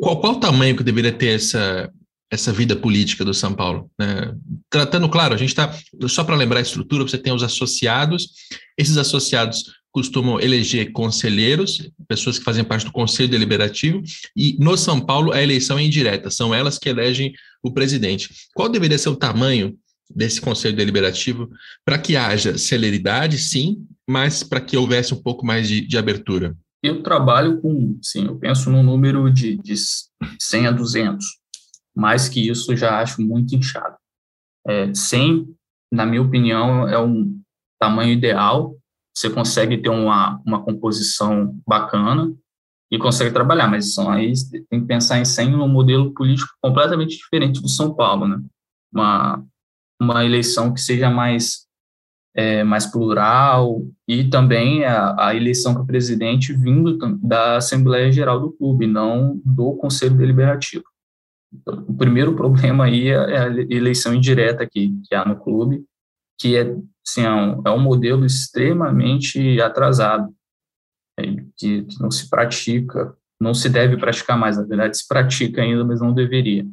qual, 0.00 0.20
qual 0.20 0.32
o 0.34 0.40
tamanho 0.40 0.76
que 0.76 0.82
deveria 0.82 1.12
ter 1.12 1.28
essa, 1.28 1.92
essa 2.34 2.52
vida 2.52 2.76
política 2.76 3.24
do 3.24 3.32
São 3.32 3.54
Paulo. 3.54 3.90
Né? 3.98 4.34
Tratando, 4.68 5.08
claro, 5.08 5.34
a 5.34 5.36
gente 5.36 5.50
está, 5.50 5.74
só 6.08 6.24
para 6.24 6.36
lembrar 6.36 6.58
a 6.58 6.62
estrutura, 6.62 7.04
você 7.04 7.16
tem 7.16 7.32
os 7.32 7.42
associados, 7.42 8.28
esses 8.76 8.96
associados 8.96 9.64
costumam 9.92 10.40
eleger 10.40 10.90
conselheiros, 10.90 11.88
pessoas 12.08 12.36
que 12.36 12.44
fazem 12.44 12.64
parte 12.64 12.84
do 12.84 12.92
Conselho 12.92 13.28
Deliberativo, 13.28 14.02
e 14.36 14.56
no 14.58 14.76
São 14.76 15.00
Paulo 15.00 15.32
a 15.32 15.40
eleição 15.40 15.78
é 15.78 15.84
indireta, 15.84 16.30
são 16.30 16.52
elas 16.52 16.78
que 16.78 16.88
elegem 16.88 17.32
o 17.62 17.72
presidente. 17.72 18.28
Qual 18.52 18.68
deveria 18.68 18.98
ser 18.98 19.10
o 19.10 19.16
tamanho 19.16 19.78
desse 20.12 20.40
Conselho 20.40 20.76
Deliberativo 20.76 21.48
para 21.84 21.98
que 21.98 22.16
haja 22.16 22.58
celeridade, 22.58 23.38
sim, 23.38 23.86
mas 24.06 24.42
para 24.42 24.60
que 24.60 24.76
houvesse 24.76 25.14
um 25.14 25.22
pouco 25.22 25.46
mais 25.46 25.68
de, 25.68 25.80
de, 25.80 25.96
abertura? 25.96 26.56
Eu 26.82 27.00
trabalho 27.02 27.60
com, 27.60 27.96
sim, 28.02 28.26
eu 28.26 28.36
penso 28.36 28.70
num 28.70 28.82
número 28.82 29.32
de, 29.32 29.56
de 29.58 29.74
100 30.40 30.66
a 30.66 30.70
200, 30.72 31.24
mais 31.94 32.28
que 32.28 32.48
isso 32.48 32.76
já 32.76 33.00
acho 33.00 33.22
muito 33.22 33.54
inchado. 33.54 33.96
É, 34.66 34.92
100, 34.92 35.54
na 35.92 36.04
minha 36.04 36.22
opinião, 36.22 36.88
é 36.88 36.98
um 36.98 37.38
tamanho 37.78 38.12
ideal, 38.12 38.76
você 39.16 39.30
consegue 39.30 39.78
ter 39.78 39.90
uma, 39.90 40.40
uma 40.44 40.62
composição 40.62 41.56
bacana 41.66 42.34
e 42.90 42.98
consegue 42.98 43.32
trabalhar, 43.32 43.68
mas 43.68 43.94
são 43.94 44.10
aí 44.10 44.32
tem 44.70 44.80
que 44.80 44.86
pensar 44.86 45.18
em 45.18 45.24
100 45.24 45.54
um 45.54 45.68
modelo 45.68 46.12
político 46.12 46.52
completamente 46.60 47.16
diferente 47.16 47.60
do 47.60 47.68
São 47.68 47.94
Paulo, 47.94 48.26
né? 48.26 48.42
Uma, 48.92 49.44
uma 50.00 50.24
eleição 50.24 50.72
que 50.72 50.80
seja 50.80 51.10
mais 51.10 51.64
é, 52.36 52.64
mais 52.64 52.84
plural 52.84 53.86
e 54.08 54.24
também 54.24 54.84
a, 54.84 55.28
a 55.28 55.34
eleição 55.34 55.72
para 55.72 55.84
presidente 55.84 56.52
vindo 56.52 56.98
da 57.22 57.56
Assembleia 57.56 58.10
Geral 58.10 58.40
do 58.40 58.52
clube, 58.52 58.86
não 58.86 59.40
do 59.44 59.74
Conselho 59.76 60.16
Deliberativo. 60.16 60.84
O 61.66 61.94
primeiro 61.94 62.34
problema 62.34 62.84
aí 62.84 63.08
é 63.08 63.38
a 63.38 63.46
eleição 63.48 64.14
indireta 64.14 64.66
que, 64.66 64.92
que 65.04 65.14
há 65.14 65.24
no 65.24 65.38
clube, 65.38 65.84
que 66.38 66.56
é 66.56 66.74
assim, 67.06 67.22
é 67.22 67.32
um, 67.32 67.62
é 67.64 67.70
um 67.70 67.80
modelo 67.80 68.24
extremamente 68.24 69.60
atrasado, 69.60 70.34
que, 71.56 71.82
que, 71.82 72.00
não 72.00 72.10
se 72.10 72.28
pratica, 72.28 73.14
não 73.40 73.54
se 73.54 73.68
deve 73.68 73.96
praticar 73.96 74.38
mais, 74.38 74.56
na 74.56 74.64
verdade 74.64 74.96
se 74.96 75.06
pratica 75.06 75.62
ainda, 75.62 75.84
mas 75.84 76.00
não 76.00 76.12
deveria. 76.12 76.66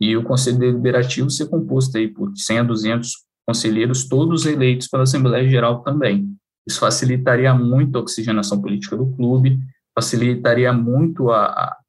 E 0.00 0.16
o 0.16 0.24
Conselho 0.24 0.58
Deliberativo 0.58 1.30
ser 1.30 1.48
composto 1.48 1.96
aí 1.96 2.08
por 2.08 2.32
100 2.36 2.58
a 2.58 2.62
200 2.64 3.12
conselheiros, 3.46 4.08
todos 4.08 4.46
eleitos 4.46 4.88
pela 4.88 5.04
Assembleia 5.04 5.48
Geral 5.48 5.82
também. 5.82 6.36
Isso 6.66 6.80
facilitaria 6.80 7.54
muito 7.54 7.96
a 7.96 8.00
oxigenação 8.00 8.60
política 8.60 8.96
do 8.96 9.10
clube, 9.14 9.58
facilitaria 9.94 10.72
muito 10.72 11.30
a, 11.30 11.46
a 11.46 11.82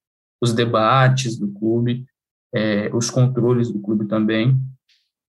os 0.43 0.51
debates 0.51 1.39
do 1.39 1.47
clube, 1.53 2.05
é, 2.53 2.89
os 2.93 3.09
controles 3.09 3.71
do 3.71 3.79
clube 3.79 4.05
também, 4.05 4.59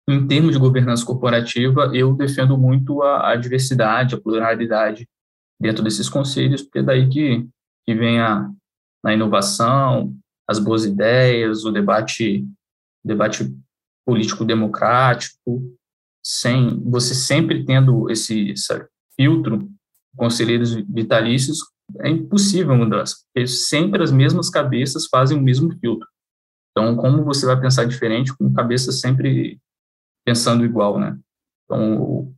em 0.08 0.28
termos 0.28 0.54
de 0.54 0.60
governança 0.60 1.06
corporativa, 1.06 1.92
eu 1.94 2.14
defendo 2.14 2.58
muito 2.58 3.02
a, 3.02 3.32
a 3.32 3.36
diversidade, 3.36 4.16
a 4.16 4.22
pluralidade 4.22 5.08
dentro 5.60 5.84
desses 5.84 6.10
conselhos, 6.10 6.64
porque 6.64 6.80
é 6.80 6.84
daí 6.84 7.08
que, 7.08 7.48
que 7.86 7.94
vem 7.94 8.20
a, 8.20 8.50
a 9.06 9.14
inovação, 9.14 10.16
as 10.48 10.60
boas 10.60 10.86
ideias, 10.86 11.64
o 11.64 11.72
debate, 11.72 12.46
debate 13.06 13.56
político 14.06 14.44
democrático, 14.44 15.62
sem 16.24 16.80
você 16.84 17.14
sempre 17.14 17.64
tendo 17.64 18.10
esse, 18.10 18.52
esse 18.52 18.86
filtro, 19.16 19.70
conselheiros 20.16 20.74
vitalícios, 20.74 21.60
é 22.00 22.10
impossível 22.10 22.76
mudança, 22.76 23.18
porque 23.26 23.48
sempre 23.48 24.04
as 24.04 24.12
mesmas 24.12 24.50
cabeças 24.50 25.08
fazem 25.08 25.38
o 25.38 25.42
mesmo 25.42 25.72
filtro. 25.80 26.08
Então, 26.72 26.96
como 26.96 27.24
você 27.24 27.46
vai 27.46 27.60
pensar 27.60 27.86
diferente 27.86 28.36
com 28.36 28.54
cabeças 28.54 29.00
sempre 29.00 29.60
pensando 30.26 30.64
igual, 30.64 31.00
né? 31.00 31.18
Então, 31.66 32.02
o, 32.02 32.36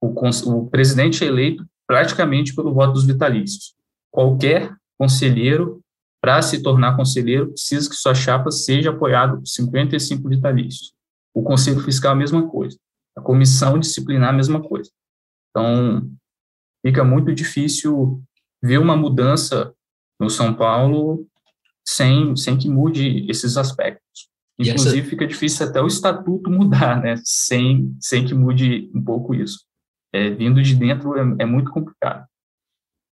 o, 0.00 0.08
o 0.50 0.70
presidente 0.70 1.24
é 1.24 1.26
eleito 1.26 1.64
praticamente 1.86 2.54
pelo 2.54 2.72
voto 2.72 2.94
dos 2.94 3.06
vitalícios. 3.06 3.74
Qualquer 4.10 4.74
conselheiro, 4.98 5.80
para 6.22 6.40
se 6.40 6.62
tornar 6.62 6.96
conselheiro, 6.96 7.48
precisa 7.50 7.88
que 7.88 7.96
sua 7.96 8.14
chapa 8.14 8.50
seja 8.50 8.90
apoiada 8.90 9.36
por 9.36 9.46
55 9.46 10.28
vitalícios. 10.28 10.94
O 11.34 11.42
Conselho 11.42 11.80
Fiscal 11.80 12.12
a 12.12 12.16
mesma 12.16 12.48
coisa. 12.48 12.78
A 13.16 13.20
comissão 13.20 13.78
disciplinar 13.78 14.30
a 14.30 14.32
mesma 14.32 14.62
coisa. 14.62 14.90
Então, 15.50 16.10
fica 16.84 17.04
muito 17.04 17.34
difícil 17.34 18.22
ver 18.62 18.78
uma 18.78 18.96
mudança 18.96 19.74
no 20.18 20.30
São 20.30 20.54
Paulo 20.54 21.26
sem, 21.84 22.34
sem 22.36 22.56
que 22.56 22.68
mude 22.68 23.26
esses 23.28 23.56
aspectos. 23.56 24.28
Inclusive, 24.58 25.00
essa... 25.00 25.10
fica 25.10 25.26
difícil 25.26 25.66
até 25.66 25.80
o 25.80 25.86
estatuto 25.86 26.50
mudar, 26.50 27.02
né? 27.02 27.20
Sem, 27.24 27.94
sem 28.00 28.24
que 28.24 28.34
mude 28.34 28.90
um 28.94 29.02
pouco 29.02 29.34
isso. 29.34 29.60
É, 30.12 30.30
vindo 30.30 30.62
de 30.62 30.74
dentro 30.76 31.16
é, 31.16 31.42
é 31.42 31.44
muito 31.44 31.70
complicado. 31.72 32.24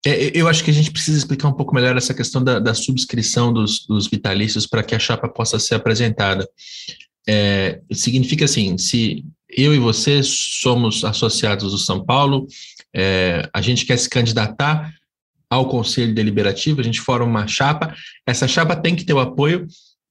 É, 0.06 0.30
eu 0.38 0.46
acho 0.46 0.62
que 0.62 0.70
a 0.70 0.74
gente 0.74 0.92
precisa 0.92 1.18
explicar 1.18 1.48
um 1.48 1.54
pouco 1.54 1.74
melhor 1.74 1.96
essa 1.96 2.14
questão 2.14 2.44
da, 2.44 2.58
da 2.58 2.74
subscrição 2.74 3.52
dos, 3.52 3.86
dos 3.86 4.06
vitalícios 4.06 4.66
para 4.66 4.82
que 4.82 4.94
a 4.94 4.98
chapa 4.98 5.28
possa 5.28 5.58
ser 5.58 5.74
apresentada. 5.74 6.48
É, 7.26 7.80
significa 7.90 8.44
assim, 8.44 8.76
se 8.76 9.24
eu 9.48 9.74
e 9.74 9.78
você 9.78 10.22
somos 10.22 11.04
associados 11.04 11.72
do 11.72 11.78
São 11.78 12.04
Paulo, 12.04 12.46
é, 12.94 13.48
a 13.52 13.60
gente 13.62 13.86
quer 13.86 13.96
se 13.96 14.08
candidatar 14.08 14.92
ao 15.54 15.68
Conselho 15.68 16.14
Deliberativo, 16.14 16.80
a 16.80 16.84
gente 16.84 17.00
forma 17.00 17.26
uma 17.26 17.46
chapa, 17.46 17.94
essa 18.26 18.46
chapa 18.46 18.76
tem 18.76 18.94
que 18.94 19.04
ter 19.04 19.12
o 19.12 19.20
apoio 19.20 19.66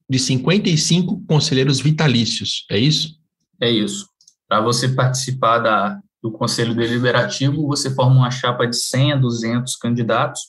de 0.10 0.20
55 0.20 1.24
conselheiros 1.26 1.80
vitalícios, 1.80 2.66
é 2.70 2.78
isso? 2.78 3.20
É 3.62 3.70
isso. 3.70 4.08
Para 4.48 4.62
você 4.62 4.90
participar 4.90 5.60
da, 5.60 6.00
do 6.22 6.32
Conselho 6.32 6.76
Deliberativo, 6.76 7.68
você 7.68 7.94
forma 7.94 8.16
uma 8.16 8.32
chapa 8.32 8.66
de 8.66 8.76
100 8.76 9.14
a 9.14 9.16
200 9.18 9.76
candidatos, 9.76 10.42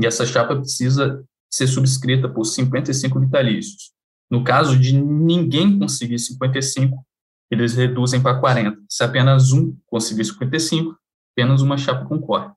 e 0.00 0.06
essa 0.06 0.24
chapa 0.26 0.56
precisa 0.56 1.22
ser 1.52 1.66
subscrita 1.66 2.28
por 2.28 2.44
55 2.44 3.20
vitalícios. 3.20 3.90
No 4.30 4.44
caso 4.44 4.78
de 4.78 4.92
ninguém 4.96 5.78
conseguir 5.78 6.18
55, 6.18 7.04
eles 7.50 7.74
reduzem 7.74 8.22
para 8.22 8.38
40. 8.38 8.78
Se 8.88 9.02
apenas 9.02 9.52
um 9.52 9.76
conseguir 9.86 10.24
55, 10.24 10.96
apenas 11.32 11.60
uma 11.60 11.76
chapa 11.76 12.06
concorre. 12.06 12.50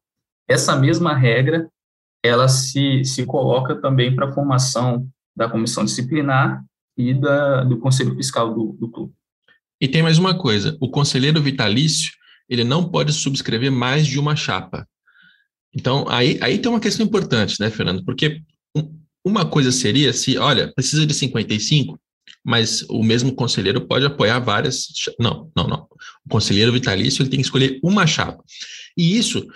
Essa 0.48 0.76
mesma 0.76 1.16
regra, 1.16 1.68
ela 2.24 2.48
se, 2.48 3.04
se 3.04 3.26
coloca 3.26 3.76
também 3.76 4.16
para 4.16 4.30
a 4.30 4.32
formação 4.32 5.08
da 5.36 5.50
comissão 5.50 5.84
disciplinar 5.84 6.64
e 6.98 7.14
da, 7.14 7.64
do 7.64 7.78
conselho 7.80 8.16
fiscal 8.16 8.54
do, 8.54 8.78
do 8.80 8.90
clube. 8.90 9.14
E 9.82 9.88
tem 9.88 10.02
mais 10.02 10.18
uma 10.18 10.34
coisa: 10.34 10.78
o 10.80 10.90
conselheiro 10.90 11.42
vitalício 11.42 12.12
ele 12.50 12.64
não 12.64 12.90
pode 12.90 13.12
subscrever 13.12 13.72
mais 13.72 14.08
de 14.08 14.20
uma 14.20 14.36
chapa. 14.36 14.88
Então, 15.76 16.06
aí, 16.08 16.38
aí 16.42 16.60
tem 16.60 16.70
uma 16.70 16.80
questão 16.80 17.06
importante, 17.06 17.60
né, 17.60 17.70
Fernando? 17.70 18.04
Porque 18.06 18.42
uma 19.26 19.46
coisa 19.46 19.72
seria 19.72 20.14
se, 20.14 20.38
olha, 20.38 20.72
precisa 20.74 21.06
de 21.06 21.14
55, 21.14 22.00
mas 22.44 22.84
o 22.90 23.02
mesmo 23.02 23.34
conselheiro 23.34 23.82
pode 23.88 24.06
apoiar 24.06 24.40
várias. 24.40 24.88
Não, 25.20 25.52
não, 25.56 25.68
não. 25.68 25.88
O 26.26 26.30
conselheiro 26.30 26.72
vitalício 26.72 27.24
ele 27.24 27.30
tem 27.30 27.40
que 27.40 27.46
escolher 27.46 27.80
uma 27.82 28.06
chapa. 28.06 28.44
E 28.96 29.18
isso 29.18 29.48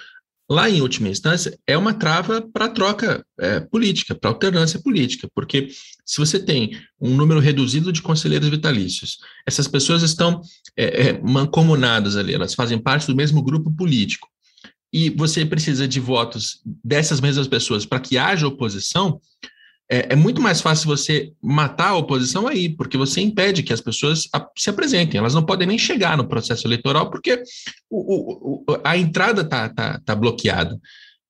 lá 0.49 0.69
em 0.69 0.81
última 0.81 1.09
instância, 1.09 1.57
é 1.67 1.77
uma 1.77 1.93
trava 1.93 2.41
para 2.41 2.69
troca 2.69 3.25
é, 3.39 3.59
política, 3.59 4.15
para 4.15 4.29
alternância 4.29 4.79
política, 4.79 5.27
porque 5.35 5.67
se 6.05 6.17
você 6.17 6.39
tem 6.39 6.79
um 6.99 7.15
número 7.15 7.39
reduzido 7.39 7.91
de 7.91 8.01
conselheiros 8.01 8.47
vitalícios, 8.47 9.17
essas 9.45 9.67
pessoas 9.67 10.03
estão 10.03 10.41
é, 10.75 11.09
é, 11.09 11.21
mancomunadas 11.21 12.15
ali, 12.15 12.33
elas 12.33 12.53
fazem 12.53 12.79
parte 12.79 13.07
do 13.07 13.15
mesmo 13.15 13.43
grupo 13.43 13.71
político, 13.71 14.29
e 14.91 15.09
você 15.09 15.45
precisa 15.45 15.85
de 15.85 15.99
votos 15.99 16.61
dessas 16.83 17.19
mesmas 17.19 17.47
pessoas 17.47 17.85
para 17.85 17.99
que 17.99 18.17
haja 18.17 18.47
oposição, 18.47 19.19
é, 19.89 20.13
é, 20.13 20.15
muito 20.15 20.41
mais 20.41 20.59
fácil 20.59 20.87
você 20.87 21.31
matar 21.41 21.89
a 21.89 21.95
oposição 21.95 22.47
aí, 22.47 22.67
porque 22.67 22.97
você 22.97 23.21
impede 23.21 23.63
que 23.63 23.71
as 23.71 23.79
pessoas 23.79 24.27
se 24.57 24.69
apresentem. 24.69 25.17
Elas 25.17 25.33
não 25.33 25.45
podem 25.45 25.67
nem 25.67 25.77
chegar 25.77 26.17
no 26.17 26.27
processo 26.27 26.67
eleitoral, 26.67 27.09
porque 27.09 27.41
o, 27.89 28.63
o, 28.63 28.81
a 28.83 28.97
entrada 28.97 29.43
está 29.43 29.69
tá, 29.69 29.99
tá 30.03 30.15
bloqueada. 30.15 30.77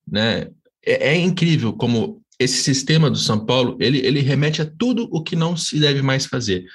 Né? 0.07 0.47
É, 0.83 1.09
é, 1.09 1.15
incrível 1.15 1.73
como 1.73 2.21
esse 2.39 2.63
sistema 2.63 3.09
do 3.09 3.17
São 3.17 3.45
Paulo 3.45 3.77
ele, 3.79 3.99
ele 3.99 4.21
remete 4.21 4.61
a 4.61 4.65
tudo 4.65 5.07
o 5.11 5.23
que 5.23 5.35
não 5.35 5.55
se 5.55 5.79
deve 5.79 6.01
mais 6.01 6.25
fazer. 6.25 6.65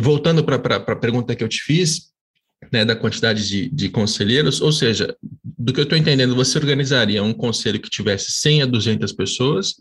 Voltando 0.00 0.44
para 0.44 0.56
a 0.76 0.96
pergunta 0.96 1.34
que 1.34 1.42
eu 1.42 1.48
te 1.48 1.60
fiz, 1.62 2.12
né, 2.70 2.84
da 2.84 2.94
quantidade 2.94 3.48
de, 3.48 3.68
de 3.70 3.88
conselheiros, 3.88 4.60
ou 4.60 4.70
seja, 4.70 5.16
do 5.42 5.72
que 5.72 5.80
eu 5.80 5.84
estou 5.84 5.98
entendendo, 5.98 6.36
você 6.36 6.58
organizaria 6.58 7.22
um 7.22 7.32
conselho 7.32 7.80
que 7.80 7.90
tivesse 7.90 8.30
100 8.30 8.62
a 8.62 8.66
200 8.66 9.12
pessoas, 9.12 9.74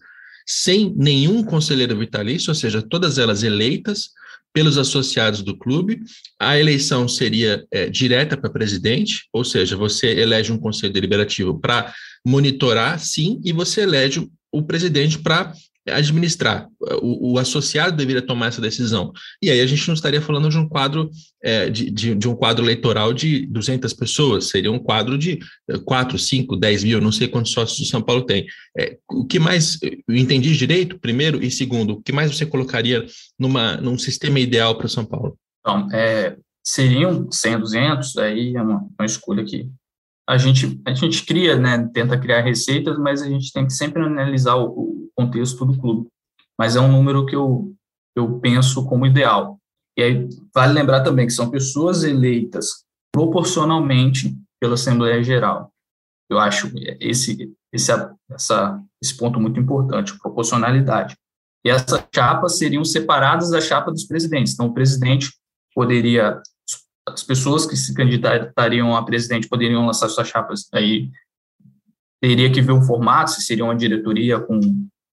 sem 0.46 0.94
nenhum 0.96 1.44
conselheiro 1.44 1.98
vitalício, 1.98 2.50
ou 2.50 2.56
seja, 2.56 2.82
todas 2.82 3.18
elas 3.18 3.44
eleitas 3.44 4.10
pelos 4.54 4.78
associados 4.78 5.42
do 5.42 5.58
clube. 5.58 6.02
A 6.40 6.60
eleição 6.60 7.08
seria 7.08 7.66
é, 7.72 7.90
direta 7.90 8.36
para 8.36 8.50
presidente, 8.50 9.28
ou 9.32 9.44
seja, 9.44 9.76
você 9.76 10.08
elege 10.08 10.52
um 10.52 10.58
conselho 10.58 10.94
deliberativo 10.94 11.60
para 11.60 11.94
monitorar, 12.26 13.00
sim, 13.00 13.40
e 13.44 13.52
você 13.52 13.82
elege 13.82 14.30
o 14.52 14.62
presidente 14.62 15.18
para 15.20 15.54
administrar. 15.88 16.68
O, 17.02 17.34
o, 17.34 17.40
associado 17.40 17.96
deveria 17.96 18.22
tomar 18.22 18.48
essa 18.48 18.62
decisão. 18.62 19.12
E 19.42 19.50
aí 19.50 19.60
a 19.60 19.66
gente 19.66 19.88
não 19.88 19.96
estaria 19.96 20.22
falando 20.22 20.50
de 20.50 20.58
um 20.58 20.68
quadro 20.68 21.10
é, 21.44 21.70
de, 21.70 21.90
de, 21.90 22.16
de, 22.16 22.28
um 22.28 22.36
quadro 22.36 22.64
eleitoral 22.64 23.14
de 23.14 23.46
200 23.48 23.92
pessoas, 23.94 24.50
seria 24.50 24.72
um 24.72 24.80
quadro 24.80 25.18
de 25.18 25.40
4, 25.86 26.18
5, 26.18 26.56
10 26.56 26.84
mil, 26.84 27.02
não 27.02 27.12
sei 27.12 27.28
quantos 27.28 27.52
sócios 27.52 27.80
o 27.80 27.90
São 27.90 28.02
Paulo 28.02 28.24
tem. 28.24 28.46
É, 28.78 28.98
o 29.10 29.26
que 29.26 29.40
mais, 29.40 29.80
eu 29.82 30.16
entendi 30.16 30.56
direito, 30.56 31.00
primeiro, 31.00 31.44
e 31.44 31.50
segundo, 31.50 31.94
o 31.94 32.02
que 32.02 32.12
mais 32.12 32.36
você 32.36 32.46
colocaria 32.46 33.06
numa, 33.40 33.78
num 33.78 33.98
sistema 33.98 34.40
ideal 34.40 34.78
para 34.78 34.88
São 34.88 35.06
Paulo? 35.06 35.36
Então, 35.60 35.88
é, 35.92 36.36
seriam 36.64 37.32
100, 37.32 37.60
200, 37.60 38.18
aí 38.18 38.56
é 38.56 38.62
uma, 38.62 38.88
uma 38.98 39.06
escolha 39.06 39.44
que 39.44 39.68
a 40.28 40.38
gente, 40.38 40.82
a 40.86 40.94
gente 40.94 41.26
cria, 41.26 41.58
né, 41.58 41.90
tenta 41.94 42.20
criar 42.20 42.42
receitas, 42.42 42.98
mas 42.98 43.22
a 43.22 43.28
gente 43.28 43.52
tem 43.52 43.66
que 43.66 43.74
sempre 43.74 44.02
analisar 44.02 44.56
o, 44.56 44.68
o 44.68 45.10
contexto 45.16 45.66
do 45.66 45.78
clube. 45.78 46.08
Mas 46.58 46.76
é 46.76 46.80
um 46.80 46.92
número 46.92 47.26
que 47.26 47.36
eu, 47.36 47.74
eu 48.16 48.40
penso 48.40 48.86
como 48.86 49.06
ideal. 49.06 49.60
E 49.98 50.04
aí 50.04 50.30
vale 50.54 50.74
lembrar 50.74 51.02
também 51.02 51.26
que 51.26 51.34
são 51.34 51.50
pessoas 51.50 52.04
eleitas 52.04 52.86
proporcionalmente 53.12 54.38
pela 54.60 54.76
Assembleia 54.76 55.24
Geral. 55.24 55.72
Eu 56.30 56.40
acho 56.40 56.72
esse, 57.00 57.54
esse, 57.74 57.92
essa, 58.30 58.82
esse 59.04 59.18
ponto 59.18 59.40
muito 59.40 59.60
importante, 59.60 60.18
proporcionalidade. 60.18 61.18
E 61.66 61.70
essas 61.70 62.04
chapas 62.14 62.58
seriam 62.58 62.86
separadas 62.86 63.50
da 63.52 63.60
chapa 63.60 63.92
dos 63.92 64.06
presidentes. 64.06 64.54
Então, 64.54 64.68
o 64.68 64.74
presidente 64.74 65.32
poderia 65.76 66.42
as 67.14 67.24
pessoas 67.24 67.66
que 67.66 67.76
se 67.76 67.94
candidatariam 67.94 68.96
a 68.96 69.04
presidente 69.04 69.48
poderiam 69.48 69.86
lançar 69.86 70.10
suas 70.10 70.28
chapas, 70.28 70.68
aí. 70.74 71.10
Teria 72.24 72.52
que 72.52 72.62
ver 72.62 72.74
o 72.74 72.84
formato, 72.84 73.32
se 73.32 73.42
seria 73.42 73.64
uma 73.64 73.76
diretoria 73.76 74.40
com 74.40 74.60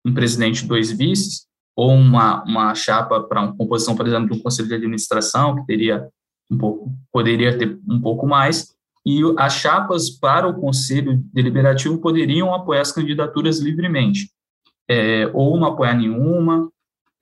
um 0.04 0.12
presidente 0.12 0.64
e 0.64 0.68
dois 0.68 0.92
vices, 0.92 1.46
ou 1.74 1.90
uma, 1.92 2.42
uma 2.44 2.74
chapa 2.74 3.22
para 3.22 3.40
uma 3.40 3.56
composição, 3.56 3.96
por 3.96 4.06
exemplo, 4.06 4.37
do 4.37 4.42
conselho 4.42 4.68
de 4.68 4.74
administração, 4.74 5.56
que 5.56 5.64
teria 5.64 6.06
um 6.50 6.58
pouco, 6.58 6.92
poderia 7.11 7.56
ter 7.56 7.78
um 7.88 8.00
pouco 8.00 8.26
mais, 8.26 8.74
e 9.06 9.22
as 9.38 9.54
chapas 9.54 10.11
para 10.11 10.46
o 10.46 10.61
conselho 10.61 11.22
deliberativo 11.32 11.98
poderiam 11.98 12.54
apoiar 12.54 12.82
as 12.82 12.92
candidaturas 12.92 13.58
livremente, 13.58 14.30
é, 14.87 15.30
ou 15.32 15.58
não 15.58 15.68
apoiar 15.68 15.94
nenhuma, 15.94 16.70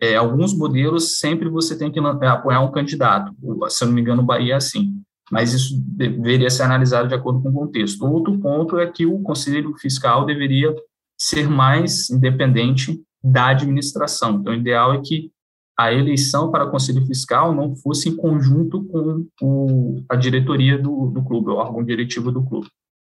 é, 0.00 0.16
alguns 0.16 0.56
modelos 0.56 1.18
sempre 1.18 1.48
você 1.48 1.76
tem 1.76 1.90
que 1.90 1.98
é, 1.98 2.26
apoiar 2.26 2.60
um 2.60 2.70
candidato. 2.70 3.34
Se 3.68 3.84
eu 3.84 3.88
não 3.88 3.94
me 3.94 4.00
engano, 4.00 4.22
o 4.22 4.26
Bahia 4.26 4.54
é 4.54 4.56
assim. 4.56 5.00
Mas 5.30 5.52
isso 5.52 5.74
deveria 5.88 6.50
ser 6.50 6.62
analisado 6.62 7.08
de 7.08 7.14
acordo 7.14 7.42
com 7.42 7.48
o 7.48 7.52
contexto. 7.52 8.06
Outro 8.06 8.38
ponto 8.38 8.78
é 8.78 8.86
que 8.86 9.06
o 9.06 9.20
Conselho 9.22 9.74
Fiscal 9.76 10.24
deveria 10.24 10.74
ser 11.18 11.48
mais 11.48 12.10
independente 12.10 13.02
da 13.24 13.48
administração. 13.48 14.36
Então, 14.36 14.52
o 14.52 14.56
ideal 14.56 14.94
é 14.94 15.00
que 15.00 15.32
a 15.78 15.92
eleição 15.92 16.50
para 16.50 16.70
Conselho 16.70 17.04
Fiscal 17.06 17.54
não 17.54 17.74
fosse 17.74 18.08
em 18.08 18.16
conjunto 18.16 18.84
com 18.84 19.26
o, 19.42 20.04
a 20.08 20.14
diretoria 20.14 20.78
do, 20.78 21.10
do 21.10 21.22
clube, 21.24 21.50
o 21.50 21.56
órgão 21.56 21.84
diretivo 21.84 22.30
do 22.30 22.44
clube. 22.44 22.68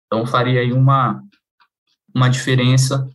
Então, 0.06 0.26
faria 0.26 0.60
aí 0.60 0.74
uma, 0.74 1.24
uma 2.14 2.30
diferença 2.30 3.08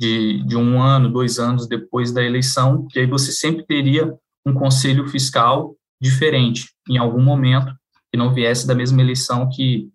de, 0.00 0.42
de 0.44 0.56
um 0.56 0.80
ano, 0.80 1.12
dois 1.12 1.38
anos 1.38 1.68
depois 1.68 2.10
da 2.10 2.24
eleição, 2.24 2.86
que 2.88 2.98
aí 2.98 3.06
você 3.06 3.30
sempre 3.30 3.66
teria 3.66 4.10
um 4.46 4.54
conselho 4.54 5.06
fiscal 5.06 5.76
diferente 6.00 6.70
em 6.88 6.96
algum 6.96 7.22
momento, 7.22 7.70
que 8.10 8.16
não 8.16 8.32
viesse 8.32 8.66
da 8.66 8.74
mesma 8.74 9.02
eleição 9.02 9.46
que, 9.50 9.90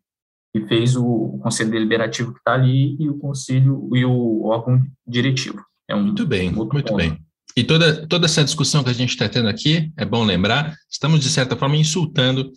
que 0.53 0.61
fez 0.67 0.95
o, 0.95 1.39
conselho 1.41 1.71
deliberativo 1.71 2.31
que 2.33 2.37
está 2.37 2.53
ali 2.53 2.95
e 2.99 3.09
o 3.09 3.17
conselho 3.17 3.89
e 3.95 4.05
o 4.05 4.43
órgão 4.43 4.79
diretivo. 5.07 5.65
É 5.89 5.95
um, 5.95 6.03
muito 6.03 6.27
bem, 6.27 6.51
muito 6.51 6.69
ponto. 6.69 6.95
bem. 6.95 7.19
E 7.57 7.63
toda, 7.63 8.05
toda 8.05 8.25
essa 8.25 8.43
discussão 8.43 8.83
que 8.83 8.91
a 8.91 8.93
gente 8.93 9.09
está 9.09 9.27
tendo 9.27 9.49
aqui, 9.49 9.91
é 9.97 10.05
bom 10.05 10.23
lembrar, 10.23 10.75
estamos, 10.87 11.19
de 11.19 11.29
certa 11.29 11.55
forma, 11.55 11.77
insultando 11.77 12.51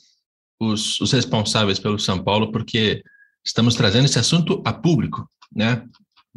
os, 0.61 1.01
os 1.01 1.13
responsáveis 1.13 1.79
pelo 1.79 1.99
São 1.99 2.23
Paulo, 2.23 2.53
porque 2.53 3.03
estamos 3.43 3.75
trazendo 3.75 4.05
esse 4.05 4.19
assunto 4.19 4.63
a 4.67 4.73
público, 4.73 5.27
né? 5.51 5.83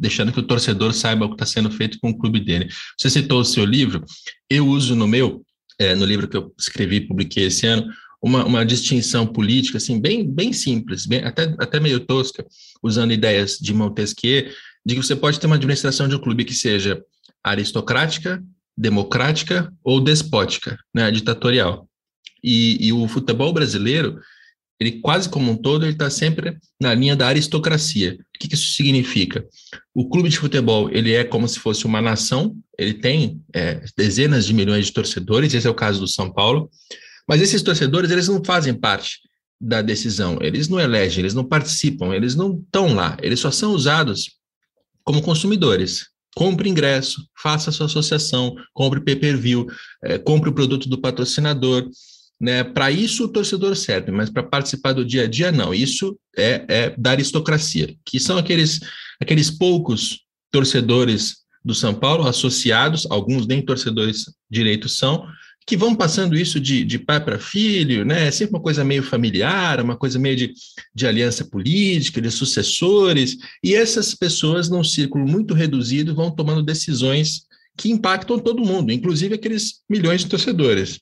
Deixando 0.02 0.32
que 0.32 0.40
o 0.40 0.42
torcedor 0.42 0.92
saiba 0.92 1.24
o 1.24 1.28
que 1.28 1.36
está 1.36 1.46
sendo 1.46 1.70
feito 1.70 1.96
com 2.00 2.10
o 2.10 2.18
clube 2.18 2.40
dele. 2.40 2.68
Você 2.98 3.08
citou 3.08 3.40
o 3.40 3.44
seu 3.44 3.64
livro, 3.64 4.04
eu 4.50 4.66
uso 4.66 4.96
no 4.96 5.06
meu, 5.06 5.46
é, 5.78 5.94
no 5.94 6.04
livro 6.04 6.26
que 6.26 6.36
eu 6.36 6.52
escrevi 6.58 6.96
e 6.96 7.06
publiquei 7.06 7.44
esse 7.44 7.68
ano, 7.68 7.88
uma, 8.20 8.44
uma 8.44 8.66
distinção 8.66 9.24
política, 9.24 9.78
assim, 9.78 10.00
bem, 10.00 10.28
bem 10.28 10.52
simples, 10.52 11.06
bem, 11.06 11.24
até, 11.24 11.54
até 11.56 11.78
meio 11.78 12.00
tosca, 12.00 12.44
usando 12.82 13.12
ideias 13.12 13.58
de 13.60 13.72
Montesquieu, 13.72 14.50
de 14.84 14.96
que 14.96 15.02
você 15.02 15.14
pode 15.14 15.38
ter 15.38 15.46
uma 15.46 15.54
administração 15.54 16.08
de 16.08 16.16
um 16.16 16.20
clube 16.20 16.44
que 16.44 16.54
seja 16.54 17.00
aristocrática, 17.44 18.42
democrática 18.76 19.72
ou 19.84 20.00
despótica, 20.00 20.76
né, 20.92 21.12
ditatorial. 21.12 21.88
E, 22.42 22.88
e 22.88 22.92
o 22.92 23.06
futebol 23.06 23.52
brasileiro, 23.52 24.18
ele 24.80 25.00
quase 25.00 25.28
como 25.28 25.52
um 25.52 25.56
todo, 25.56 25.84
ele 25.84 25.92
está 25.92 26.10
sempre 26.10 26.58
na 26.80 26.92
linha 26.92 27.14
da 27.14 27.28
aristocracia. 27.28 28.18
Que, 28.42 28.48
que, 28.48 28.54
isso 28.56 28.74
significa? 28.74 29.46
O 29.94 30.08
clube 30.08 30.28
de 30.28 30.36
futebol, 30.36 30.90
ele 30.90 31.12
é 31.12 31.22
como 31.22 31.46
se 31.46 31.60
fosse 31.60 31.84
uma 31.84 32.02
nação, 32.02 32.56
ele 32.76 32.94
tem 32.94 33.40
é, 33.54 33.80
dezenas 33.96 34.44
de 34.46 34.52
milhões 34.52 34.86
de 34.86 34.92
torcedores, 34.92 35.54
esse 35.54 35.64
é 35.64 35.70
o 35.70 35.74
caso 35.74 36.00
do 36.00 36.08
São 36.08 36.32
Paulo, 36.32 36.68
mas 37.28 37.40
esses 37.40 37.62
torcedores, 37.62 38.10
eles 38.10 38.26
não 38.26 38.44
fazem 38.44 38.74
parte 38.74 39.20
da 39.60 39.80
decisão, 39.80 40.38
eles 40.40 40.68
não 40.68 40.80
elegem, 40.80 41.20
eles 41.20 41.34
não 41.34 41.44
participam, 41.44 42.12
eles 42.12 42.34
não 42.34 42.58
estão 42.58 42.94
lá, 42.94 43.16
eles 43.22 43.38
só 43.38 43.52
são 43.52 43.72
usados 43.72 44.32
como 45.04 45.22
consumidores. 45.22 46.10
Compre 46.34 46.68
ingresso, 46.68 47.24
faça 47.40 47.70
sua 47.70 47.86
associação, 47.86 48.56
compre 48.72 49.00
pay-per-view, 49.00 49.68
é, 50.02 50.18
compre 50.18 50.50
o 50.50 50.52
produto 50.52 50.88
do 50.88 51.00
patrocinador, 51.00 51.88
né? 52.42 52.64
Para 52.64 52.90
isso 52.90 53.26
o 53.26 53.28
torcedor 53.28 53.76
serve, 53.76 54.10
mas 54.10 54.28
para 54.28 54.42
participar 54.42 54.92
do 54.92 55.04
dia 55.04 55.22
a 55.22 55.26
dia, 55.28 55.52
não. 55.52 55.72
Isso 55.72 56.18
é, 56.36 56.64
é 56.68 56.94
da 56.98 57.12
aristocracia, 57.12 57.94
que 58.04 58.18
são 58.18 58.36
aqueles, 58.36 58.80
aqueles 59.20 59.48
poucos 59.48 60.22
torcedores 60.50 61.36
do 61.64 61.72
São 61.72 61.94
Paulo 61.94 62.26
associados, 62.26 63.06
alguns 63.08 63.46
nem 63.46 63.64
torcedores 63.64 64.24
direitos 64.50 64.98
são, 64.98 65.24
que 65.64 65.76
vão 65.76 65.94
passando 65.94 66.36
isso 66.36 66.58
de, 66.58 66.84
de 66.84 66.98
pai 66.98 67.24
para 67.24 67.38
filho, 67.38 68.04
né? 68.04 68.26
É 68.26 68.30
sempre 68.32 68.56
uma 68.56 68.62
coisa 68.62 68.82
meio 68.82 69.04
familiar, 69.04 69.80
uma 69.80 69.96
coisa 69.96 70.18
meio 70.18 70.34
de, 70.34 70.52
de 70.92 71.06
aliança 71.06 71.44
política, 71.44 72.20
de 72.20 72.30
sucessores, 72.32 73.36
e 73.62 73.72
essas 73.72 74.16
pessoas, 74.16 74.68
num 74.68 74.82
círculo 74.82 75.24
muito 75.24 75.54
reduzido, 75.54 76.12
vão 76.12 76.32
tomando 76.32 76.60
decisões 76.60 77.42
que 77.78 77.88
impactam 77.88 78.40
todo 78.40 78.64
mundo, 78.64 78.90
inclusive 78.90 79.36
aqueles 79.36 79.74
milhões 79.88 80.22
de 80.22 80.26
torcedores. 80.26 80.98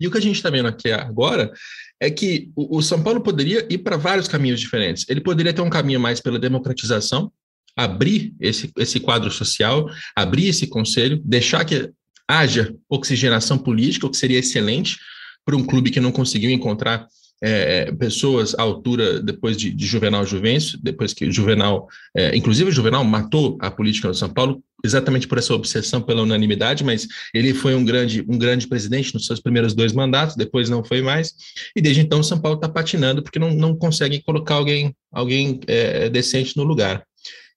E 0.00 0.06
o 0.06 0.10
que 0.10 0.18
a 0.18 0.22
gente 0.22 0.36
está 0.36 0.50
vendo 0.50 0.66
aqui 0.66 0.90
agora 0.90 1.52
é 2.00 2.10
que 2.10 2.50
o, 2.56 2.82
São 2.82 3.02
Paulo 3.02 3.20
poderia 3.20 3.66
ir 3.70 3.78
para 3.78 3.96
vários 3.96 4.28
caminhos 4.28 4.60
diferentes. 4.60 5.06
Ele 5.08 5.20
poderia 5.20 5.52
ter 5.52 5.62
um 5.62 5.70
caminho 5.70 6.00
mais 6.00 6.20
pela 6.20 6.38
democratização, 6.38 7.32
abrir 7.76 8.34
esse, 8.40 8.70
esse 8.78 9.00
quadro 9.00 9.30
social, 9.30 9.88
abrir 10.14 10.48
esse 10.48 10.66
conselho, 10.66 11.20
deixar 11.24 11.64
que 11.64 11.90
haja 12.28 12.74
oxigenação 12.88 13.58
política, 13.58 14.06
o 14.06 14.10
que 14.10 14.16
seria 14.16 14.38
excelente 14.38 14.98
para 15.44 15.56
um 15.56 15.64
clube 15.64 15.90
que 15.90 16.00
não 16.00 16.12
conseguiu 16.12 16.50
encontrar 16.50 17.06
é, 17.42 17.92
pessoas 17.92 18.54
à 18.54 18.62
altura 18.62 19.20
depois 19.20 19.56
de, 19.56 19.70
de 19.70 19.86
Juvenal 19.86 20.24
Juvencio, 20.24 20.78
depois 20.82 21.12
que 21.12 21.30
Juvenal, 21.30 21.88
é, 22.16 22.34
inclusive 22.36 22.70
Juvenal 22.70 23.04
matou 23.04 23.58
a 23.60 23.70
política 23.70 24.08
no 24.08 24.14
São 24.14 24.30
Paulo, 24.30 24.62
exatamente 24.84 25.26
por 25.26 25.38
essa 25.38 25.54
obsessão 25.54 26.02
pela 26.02 26.22
unanimidade, 26.22 26.84
mas 26.84 27.06
ele 27.32 27.54
foi 27.54 27.74
um 27.74 27.84
grande, 27.84 28.24
um 28.28 28.38
grande 28.38 28.66
presidente 28.66 29.14
nos 29.14 29.26
seus 29.26 29.40
primeiros 29.40 29.74
dois 29.74 29.92
mandatos, 29.92 30.36
depois 30.36 30.68
não 30.68 30.84
foi 30.84 31.00
mais, 31.00 31.34
e 31.74 31.80
desde 31.80 32.02
então 32.02 32.22
São 32.22 32.40
Paulo 32.40 32.56
está 32.56 32.68
patinando 32.68 33.22
porque 33.22 33.38
não, 33.38 33.52
não 33.52 33.74
consegue 33.74 34.22
colocar 34.22 34.54
alguém, 34.54 34.94
alguém 35.10 35.60
é, 35.66 36.08
decente 36.10 36.56
no 36.56 36.64
lugar. 36.64 37.04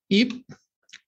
E 0.10 0.30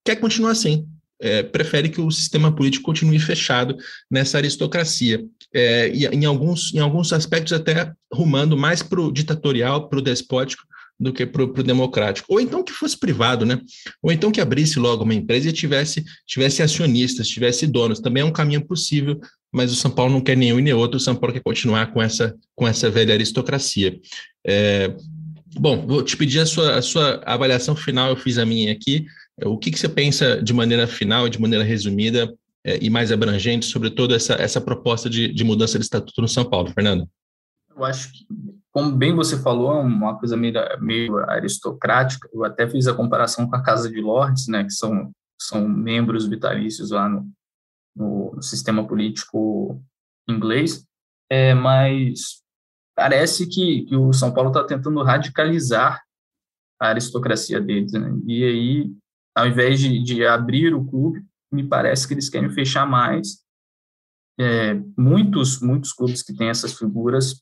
quer 0.03 0.17
continuar 0.17 0.51
assim, 0.51 0.85
é, 1.21 1.43
prefere 1.43 1.89
que 1.89 2.01
o 2.01 2.11
sistema 2.11 2.53
político 2.53 2.85
continue 2.85 3.19
fechado 3.19 3.77
nessa 4.09 4.37
aristocracia. 4.37 5.23
É, 5.53 5.89
e 5.89 6.05
em 6.05 6.25
alguns, 6.25 6.73
em 6.73 6.79
alguns 6.79 7.11
aspectos 7.11 7.53
até 7.53 7.91
rumando 8.13 8.57
mais 8.57 8.81
para 8.81 9.01
o 9.01 9.11
ditatorial, 9.11 9.89
para 9.89 9.99
o 9.99 10.01
despótico, 10.01 10.63
do 10.99 11.13
que 11.13 11.25
para 11.25 11.43
o 11.43 11.63
democrático. 11.63 12.33
Ou 12.33 12.41
então 12.41 12.61
que 12.61 12.73
fosse 12.73 12.99
privado, 12.99 13.45
né? 13.45 13.59
Ou 14.03 14.11
então 14.11 14.31
que 14.31 14.41
abrisse 14.41 14.77
logo 14.77 15.05
uma 15.05 15.13
empresa 15.13 15.47
e 15.47 15.53
tivesse, 15.53 16.03
tivesse 16.27 16.61
acionistas, 16.61 17.29
tivesse 17.29 17.65
donos. 17.65 18.01
Também 18.01 18.21
é 18.21 18.25
um 18.25 18.33
caminho 18.33 18.65
possível, 18.65 19.19
mas 19.51 19.71
o 19.71 19.75
São 19.75 19.89
Paulo 19.89 20.11
não 20.11 20.21
quer 20.21 20.35
nenhum 20.35 20.59
e 20.59 20.61
nem 20.61 20.73
outro. 20.73 20.97
O 20.97 20.99
São 20.99 21.15
Paulo 21.15 21.33
quer 21.33 21.41
continuar 21.41 21.93
com 21.93 22.01
essa, 22.01 22.35
com 22.53 22.67
essa 22.67 22.89
velha 22.89 23.13
aristocracia. 23.13 23.97
É, 24.45 24.93
bom, 25.57 25.87
vou 25.87 26.03
te 26.03 26.17
pedir 26.17 26.41
a 26.41 26.45
sua, 26.45 26.75
a 26.75 26.81
sua 26.81 27.21
avaliação 27.25 27.75
final, 27.77 28.09
eu 28.09 28.17
fiz 28.17 28.37
a 28.37 28.45
minha 28.45 28.73
aqui. 28.73 29.05
O 29.45 29.57
que, 29.57 29.71
que 29.71 29.79
você 29.79 29.89
pensa 29.89 30.41
de 30.41 30.53
maneira 30.53 30.87
final, 30.87 31.29
de 31.29 31.39
maneira 31.39 31.63
resumida 31.63 32.33
é, 32.63 32.77
e 32.81 32.89
mais 32.89 33.11
abrangente 33.11 33.65
sobre 33.65 33.89
toda 33.89 34.15
essa, 34.15 34.33
essa 34.33 34.59
proposta 34.59 35.09
de, 35.09 35.31
de 35.31 35.43
mudança 35.43 35.77
de 35.77 35.85
estatuto 35.85 36.21
no 36.21 36.27
São 36.27 36.45
Paulo, 36.45 36.71
Fernando? 36.71 37.07
Eu 37.75 37.85
acho 37.85 38.11
que 38.11 38.25
como 38.71 38.95
bem 38.95 39.15
você 39.15 39.41
falou, 39.41 39.73
é 39.73 39.81
uma 39.81 40.17
coisa 40.17 40.37
meio, 40.37 40.53
meio 40.79 41.17
aristocrática. 41.29 42.29
Eu 42.31 42.43
até 42.43 42.67
fiz 42.69 42.87
a 42.87 42.93
comparação 42.93 43.49
com 43.49 43.55
a 43.55 43.63
Casa 43.63 43.89
de 43.89 43.99
Lords, 43.99 44.47
né, 44.47 44.63
que 44.63 44.71
são, 44.71 45.11
são 45.41 45.67
membros 45.67 46.27
vitalícios 46.27 46.91
lá 46.91 47.09
no, 47.09 47.29
no, 47.95 48.35
no 48.35 48.41
sistema 48.41 48.87
político 48.87 49.81
inglês, 50.29 50.85
é, 51.29 51.53
mas 51.53 52.43
parece 52.95 53.47
que, 53.47 53.85
que 53.85 53.95
o 53.95 54.13
São 54.13 54.31
Paulo 54.31 54.49
está 54.49 54.63
tentando 54.63 55.01
radicalizar 55.01 56.01
a 56.79 56.89
aristocracia 56.89 57.59
deles, 57.59 57.91
né? 57.91 58.13
E 58.27 58.43
aí, 58.43 58.91
ao 59.35 59.47
invés 59.47 59.79
de, 59.79 60.03
de 60.03 60.25
abrir 60.25 60.73
o 60.73 60.85
clube, 60.85 61.25
me 61.51 61.67
parece 61.67 62.07
que 62.07 62.13
eles 62.13 62.29
querem 62.29 62.49
fechar 62.49 62.85
mais. 62.85 63.43
É, 64.39 64.73
muitos, 64.97 65.61
muitos 65.61 65.91
clubes 65.91 66.21
que 66.23 66.33
têm 66.33 66.49
essas 66.49 66.77
figuras 66.77 67.41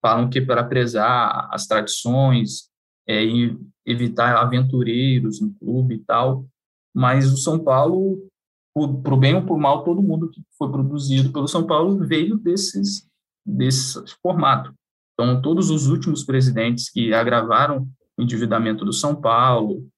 falam 0.00 0.28
que 0.28 0.40
para 0.40 0.64
prezar 0.64 1.48
as 1.52 1.66
tradições 1.66 2.70
é, 3.06 3.24
e 3.24 3.56
evitar 3.86 4.36
aventureiros 4.36 5.40
no 5.40 5.52
clube 5.54 5.96
e 5.96 5.98
tal, 6.04 6.46
mas 6.94 7.32
o 7.32 7.36
São 7.36 7.58
Paulo, 7.58 8.28
por, 8.74 9.12
o 9.12 9.16
bem 9.16 9.34
ou 9.34 9.42
por 9.42 9.58
mal, 9.58 9.84
todo 9.84 10.02
mundo 10.02 10.30
que 10.30 10.42
foi 10.56 10.70
produzido 10.70 11.32
pelo 11.32 11.48
São 11.48 11.66
Paulo 11.66 12.06
veio 12.06 12.36
desses, 12.36 13.08
desse 13.44 14.02
formato. 14.22 14.72
Então, 15.14 15.40
todos 15.40 15.70
os 15.70 15.88
últimos 15.88 16.24
presidentes 16.24 16.90
que 16.90 17.12
agravaram 17.12 17.88
o 18.16 18.22
endividamento 18.22 18.84
do 18.84 18.92
São 18.92 19.14
Paulo, 19.14 19.88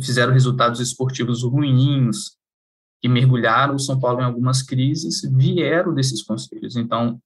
fizeram 0.00 0.32
resultados 0.32 0.80
esportivos 0.80 1.42
ruins, 1.42 2.36
que 3.00 3.08
mergulharam 3.08 3.74
o 3.74 3.80
São 3.80 3.98
Paulo 3.98 4.20
em 4.20 4.24
algumas 4.24 4.62
crises, 4.62 5.22
vieram 5.22 5.92
desses 5.92 6.22
conselhos. 6.22 6.76
Então, 6.76 7.20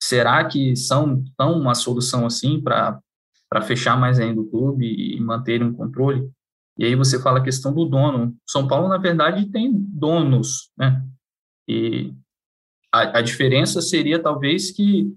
será 0.00 0.44
que 0.44 0.76
são 0.76 1.24
tão 1.36 1.58
uma 1.58 1.74
solução 1.74 2.26
assim 2.26 2.60
para 2.60 3.00
fechar 3.62 3.98
mais 3.98 4.20
ainda 4.20 4.40
o 4.40 4.48
clube 4.48 4.86
e 4.86 5.18
manter 5.20 5.62
um 5.62 5.72
controle? 5.72 6.30
E 6.78 6.84
aí 6.84 6.94
você 6.94 7.20
fala 7.20 7.38
a 7.38 7.42
questão 7.42 7.72
do 7.72 7.86
dono. 7.86 8.36
São 8.46 8.68
Paulo, 8.68 8.88
na 8.88 8.98
verdade, 8.98 9.50
tem 9.50 9.72
donos, 9.72 10.70
né? 10.76 11.02
E 11.66 12.12
a, 12.92 13.18
a 13.18 13.22
diferença 13.22 13.80
seria 13.80 14.22
talvez 14.22 14.70
que 14.70 15.10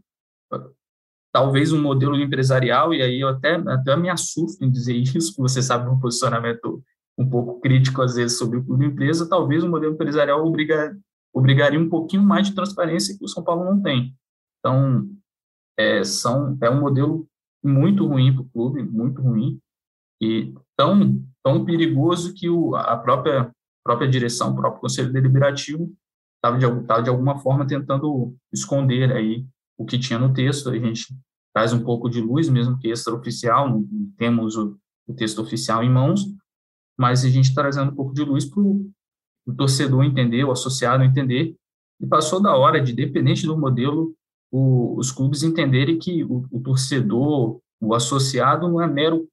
talvez 1.31 1.71
um 1.71 1.81
modelo 1.81 2.15
empresarial, 2.15 2.93
e 2.93 3.01
aí 3.01 3.19
eu 3.19 3.29
até, 3.29 3.55
até 3.55 3.95
me 3.95 4.09
assusto 4.09 4.63
em 4.63 4.71
dizer 4.71 4.95
isso, 5.15 5.35
porque 5.35 5.51
você 5.51 5.61
sabe 5.61 5.89
um 5.89 5.99
posicionamento 5.99 6.83
um 7.17 7.29
pouco 7.29 7.59
crítico, 7.59 8.01
às 8.01 8.15
vezes, 8.15 8.37
sobre 8.37 8.59
o 8.59 8.65
clube 8.65 8.85
empresa, 8.85 9.27
talvez 9.27 9.63
o 9.63 9.69
modelo 9.69 9.93
empresarial 9.93 10.45
obriga, 10.45 10.97
obrigaria 11.33 11.79
um 11.79 11.89
pouquinho 11.89 12.23
mais 12.23 12.47
de 12.47 12.55
transparência 12.55 13.17
que 13.17 13.25
o 13.25 13.27
São 13.27 13.43
Paulo 13.43 13.65
não 13.65 13.81
tem. 13.81 14.15
Então, 14.59 15.09
é, 15.77 16.03
são, 16.03 16.57
é 16.61 16.69
um 16.69 16.79
modelo 16.79 17.27
muito 17.63 18.07
ruim 18.07 18.33
para 18.33 18.41
o 18.41 18.49
clube, 18.49 18.83
muito 18.83 19.21
ruim, 19.21 19.59
e 20.21 20.53
tão, 20.77 21.21
tão 21.43 21.65
perigoso 21.65 22.33
que 22.33 22.49
o, 22.49 22.75
a 22.75 22.97
própria, 22.97 23.53
própria 23.83 24.09
direção, 24.09 24.51
o 24.51 24.55
próprio 24.55 24.81
Conselho 24.81 25.11
Deliberativo 25.11 25.93
estava 26.35 26.57
de, 26.57 27.03
de 27.03 27.09
alguma 27.09 27.37
forma 27.37 27.67
tentando 27.67 28.35
esconder 28.51 29.11
aí 29.11 29.45
o 29.79 29.85
que 29.85 29.97
tinha 29.97 30.19
no 30.19 30.33
texto, 30.33 30.69
a 30.69 30.77
gente 30.77 31.07
traz 31.53 31.71
um 31.71 31.81
pouco 31.81 32.09
de 32.09 32.19
luz, 32.19 32.49
mesmo 32.49 32.77
que 32.77 32.89
extraoficial, 32.89 33.69
não 33.69 33.87
temos 34.17 34.57
o, 34.57 34.77
o 35.07 35.13
texto 35.13 35.41
oficial 35.41 35.81
em 35.81 35.89
mãos, 35.89 36.25
mas 36.97 37.23
a 37.23 37.29
gente 37.29 37.55
trazendo 37.55 37.91
um 37.91 37.95
pouco 37.95 38.13
de 38.13 38.21
luz 38.21 38.43
para 38.43 38.61
o 38.61 38.91
torcedor 39.57 40.03
entender, 40.03 40.43
o 40.43 40.51
associado 40.51 41.01
entender, 41.01 41.55
e 41.99 42.05
passou 42.05 42.41
da 42.41 42.55
hora 42.55 42.81
de, 42.81 42.91
dependente 42.91 43.47
do 43.47 43.57
modelo, 43.57 44.13
o, 44.51 44.97
os 44.97 45.13
clubes 45.13 45.43
entenderem 45.43 45.97
que 45.97 46.25
o, 46.25 46.45
o, 46.51 46.59
torcedor, 46.59 47.61
o 47.79 47.95
associado, 47.95 48.67
não 48.67 48.81
é 48.81 48.87
mero, 48.87 49.29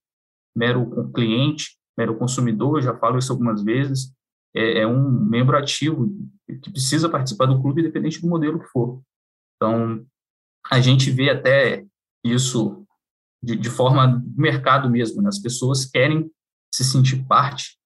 mero 0.55 1.11
cliente, 1.13 1.77
mero 1.99 2.17
consumidor, 2.17 2.81
já 2.83 2.97
falo 2.97 3.19
isso 3.19 3.33
algumas 3.33 3.65
vezes, 3.65 4.13
é, 4.55 4.83
é 4.83 4.87
um 4.87 5.11
membro 5.11 5.57
ativo 5.57 6.09
que 6.63 6.71
precisa 6.71 7.09
participar 7.09 7.47
do 7.47 7.61
clube, 7.61 7.81
independente 7.81 8.21
do 8.21 8.29
modelo 8.29 8.61
que 8.61 8.67
for. 8.67 9.03
Então, 9.57 10.07
a 10.71 10.81
gente 10.81 11.11
vê 11.11 11.31
até 11.31 11.85
isso 12.25 12.85
de, 13.43 13.57
de 13.57 13.71
forma 13.71 14.23
mercado 14.37 14.91
mesmo, 14.91 15.23
né? 15.23 15.29
as 15.29 15.39
pessoas 15.39 15.85
querem 15.85 16.31
se 16.75 16.85
sentir 16.85 17.25
parte, 17.27 17.79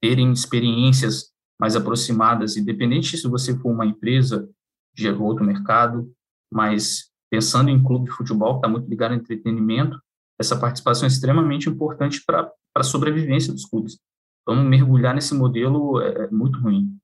terem 0.00 0.32
experiências 0.32 1.30
mais 1.58 1.76
aproximadas, 1.76 2.56
independente 2.56 3.16
se 3.16 3.28
você 3.28 3.56
for 3.56 3.70
uma 3.70 3.86
empresa 3.86 4.48
de 4.94 5.08
outro 5.08 5.44
mercado, 5.44 6.12
mas 6.52 7.10
pensando 7.30 7.70
em 7.70 7.82
clube 7.82 8.06
de 8.06 8.16
futebol, 8.16 8.54
que 8.54 8.58
está 8.58 8.68
muito 8.68 8.88
ligado 8.88 9.12
ao 9.12 9.18
entretenimento, 9.18 10.00
essa 10.38 10.58
participação 10.58 11.04
é 11.04 11.08
extremamente 11.08 11.68
importante 11.68 12.22
para 12.24 12.50
a 12.74 12.82
sobrevivência 12.82 13.52
dos 13.52 13.64
clubes. 13.66 13.98
Então, 14.42 14.64
mergulhar 14.64 15.14
nesse 15.14 15.34
modelo 15.34 16.00
é, 16.00 16.24
é 16.24 16.30
muito 16.30 16.58
ruim. 16.58 16.96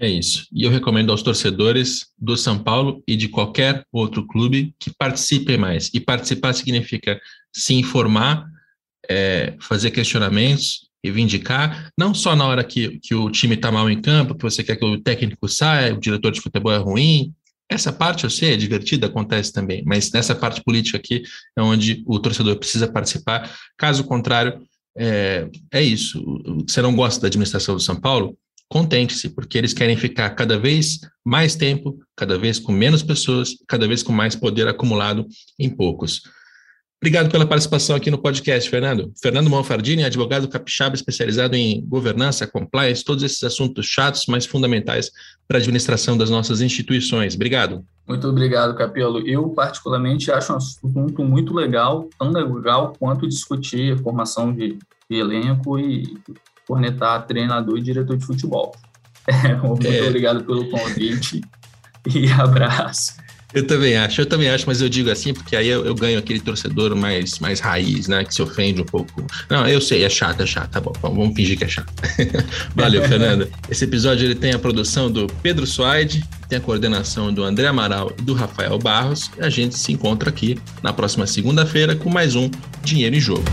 É 0.00 0.08
isso. 0.08 0.46
E 0.50 0.64
eu 0.64 0.70
recomendo 0.70 1.10
aos 1.10 1.22
torcedores 1.22 2.06
do 2.18 2.34
São 2.34 2.58
Paulo 2.58 3.02
e 3.06 3.14
de 3.14 3.28
qualquer 3.28 3.84
outro 3.92 4.26
clube 4.26 4.74
que 4.78 4.90
participem 4.90 5.58
mais. 5.58 5.90
E 5.92 6.00
participar 6.00 6.54
significa 6.54 7.20
se 7.54 7.74
informar, 7.74 8.46
é, 9.06 9.54
fazer 9.60 9.90
questionamentos, 9.90 10.88
reivindicar, 11.04 11.90
não 11.98 12.14
só 12.14 12.34
na 12.34 12.46
hora 12.46 12.64
que, 12.64 12.98
que 13.00 13.14
o 13.14 13.30
time 13.30 13.56
está 13.56 13.70
mal 13.70 13.90
em 13.90 14.00
campo, 14.00 14.34
que 14.34 14.42
você 14.42 14.64
quer 14.64 14.76
que 14.76 14.84
o 14.84 14.98
técnico 14.98 15.46
saia, 15.46 15.94
o 15.94 16.00
diretor 16.00 16.32
de 16.32 16.40
futebol 16.40 16.72
é 16.72 16.78
ruim. 16.78 17.34
Essa 17.68 17.92
parte 17.92 18.24
eu 18.24 18.30
sei, 18.30 18.54
é 18.54 18.56
divertida, 18.56 19.06
acontece 19.06 19.52
também, 19.52 19.82
mas 19.86 20.10
nessa 20.10 20.34
parte 20.34 20.62
política 20.64 20.96
aqui 20.96 21.22
é 21.56 21.60
onde 21.60 22.02
o 22.06 22.18
torcedor 22.18 22.56
precisa 22.56 22.90
participar. 22.90 23.54
Caso 23.76 24.02
contrário, 24.04 24.62
é, 24.96 25.46
é 25.70 25.82
isso. 25.82 26.22
Você 26.66 26.80
não 26.80 26.96
gosta 26.96 27.20
da 27.20 27.26
administração 27.26 27.74
do 27.74 27.80
São 27.80 27.96
Paulo? 27.96 28.36
Contente-se, 28.70 29.28
porque 29.30 29.58
eles 29.58 29.74
querem 29.74 29.96
ficar 29.96 30.30
cada 30.30 30.56
vez 30.56 31.00
mais 31.24 31.56
tempo, 31.56 31.98
cada 32.16 32.38
vez 32.38 32.58
com 32.58 32.70
menos 32.70 33.02
pessoas, 33.02 33.56
cada 33.66 33.86
vez 33.86 34.02
com 34.02 34.12
mais 34.12 34.36
poder 34.36 34.68
acumulado 34.68 35.26
em 35.58 35.68
poucos. 35.68 36.22
Obrigado 37.02 37.30
pela 37.30 37.46
participação 37.46 37.96
aqui 37.96 38.10
no 38.10 38.18
podcast, 38.18 38.68
Fernando. 38.68 39.10
Fernando 39.20 39.48
Monfardini, 39.48 40.04
advogado 40.04 40.46
capixaba 40.46 40.94
especializado 40.94 41.56
em 41.56 41.82
governança, 41.86 42.46
compliance, 42.46 43.02
todos 43.02 43.24
esses 43.24 43.42
assuntos 43.42 43.86
chatos, 43.86 44.26
mas 44.28 44.44
fundamentais 44.44 45.10
para 45.48 45.56
a 45.56 45.60
administração 45.60 46.16
das 46.16 46.28
nossas 46.28 46.60
instituições. 46.60 47.34
Obrigado. 47.34 47.84
Muito 48.06 48.28
obrigado, 48.28 48.76
Capelo. 48.76 49.26
Eu, 49.26 49.48
particularmente, 49.48 50.30
acho 50.30 50.52
um 50.52 50.56
assunto 50.56 51.24
muito 51.24 51.54
legal, 51.54 52.08
tão 52.18 52.30
legal 52.30 52.92
quanto 52.98 53.26
discutir 53.26 53.94
a 53.94 53.98
formação 53.98 54.52
de, 54.52 54.78
de 55.10 55.16
elenco 55.16 55.78
e 55.78 56.18
cornetar 56.70 57.26
treinador 57.26 57.76
e 57.78 57.82
diretor 57.82 58.16
de 58.16 58.24
futebol. 58.24 58.72
É, 59.26 59.54
muito 59.54 59.86
é. 59.86 60.08
obrigado 60.08 60.42
pelo 60.42 60.68
convite 60.70 61.42
e 62.08 62.28
abraço. 62.32 63.14
Eu 63.54 63.64
também 63.64 63.96
acho, 63.96 64.22
eu 64.22 64.26
também 64.26 64.48
acho, 64.48 64.64
mas 64.66 64.80
eu 64.80 64.88
digo 64.88 65.08
assim 65.10 65.32
porque 65.32 65.54
aí 65.54 65.68
eu, 65.68 65.84
eu, 65.84 65.94
ganho 65.94 66.18
aquele 66.18 66.40
torcedor 66.40 66.96
mais, 66.96 67.38
mais 67.38 67.60
raiz, 67.60 68.08
né? 68.08 68.24
Que 68.24 68.34
se 68.34 68.42
ofende 68.42 68.80
um 68.80 68.84
pouco. 68.84 69.24
Não, 69.48 69.68
eu 69.68 69.80
sei, 69.80 70.02
é 70.02 70.08
chato, 70.08 70.40
é 70.40 70.46
chato, 70.46 70.70
tá 70.70 70.80
bom, 70.80 70.92
vamos 71.00 71.34
fingir 71.36 71.56
que 71.58 71.64
é 71.64 71.68
chato. 71.68 71.92
Valeu, 72.74 73.06
Fernanda. 73.06 73.48
Esse 73.68 73.84
episódio 73.84 74.24
ele 74.24 74.34
tem 74.34 74.52
a 74.52 74.58
produção 74.58 75.12
do 75.12 75.28
Pedro 75.42 75.66
Suaide, 75.66 76.24
tem 76.48 76.58
a 76.58 76.60
coordenação 76.60 77.32
do 77.32 77.44
André 77.44 77.68
Amaral 77.68 78.10
e 78.18 78.22
do 78.22 78.32
Rafael 78.32 78.78
Barros. 78.78 79.30
E 79.38 79.42
a 79.42 79.50
gente 79.50 79.76
se 79.76 79.92
encontra 79.92 80.30
aqui 80.30 80.58
na 80.82 80.92
próxima 80.92 81.26
segunda-feira 81.26 81.94
com 81.94 82.10
mais 82.10 82.34
um 82.34 82.50
Dinheiro 82.82 83.14
em 83.14 83.20
Jogo. 83.20 83.44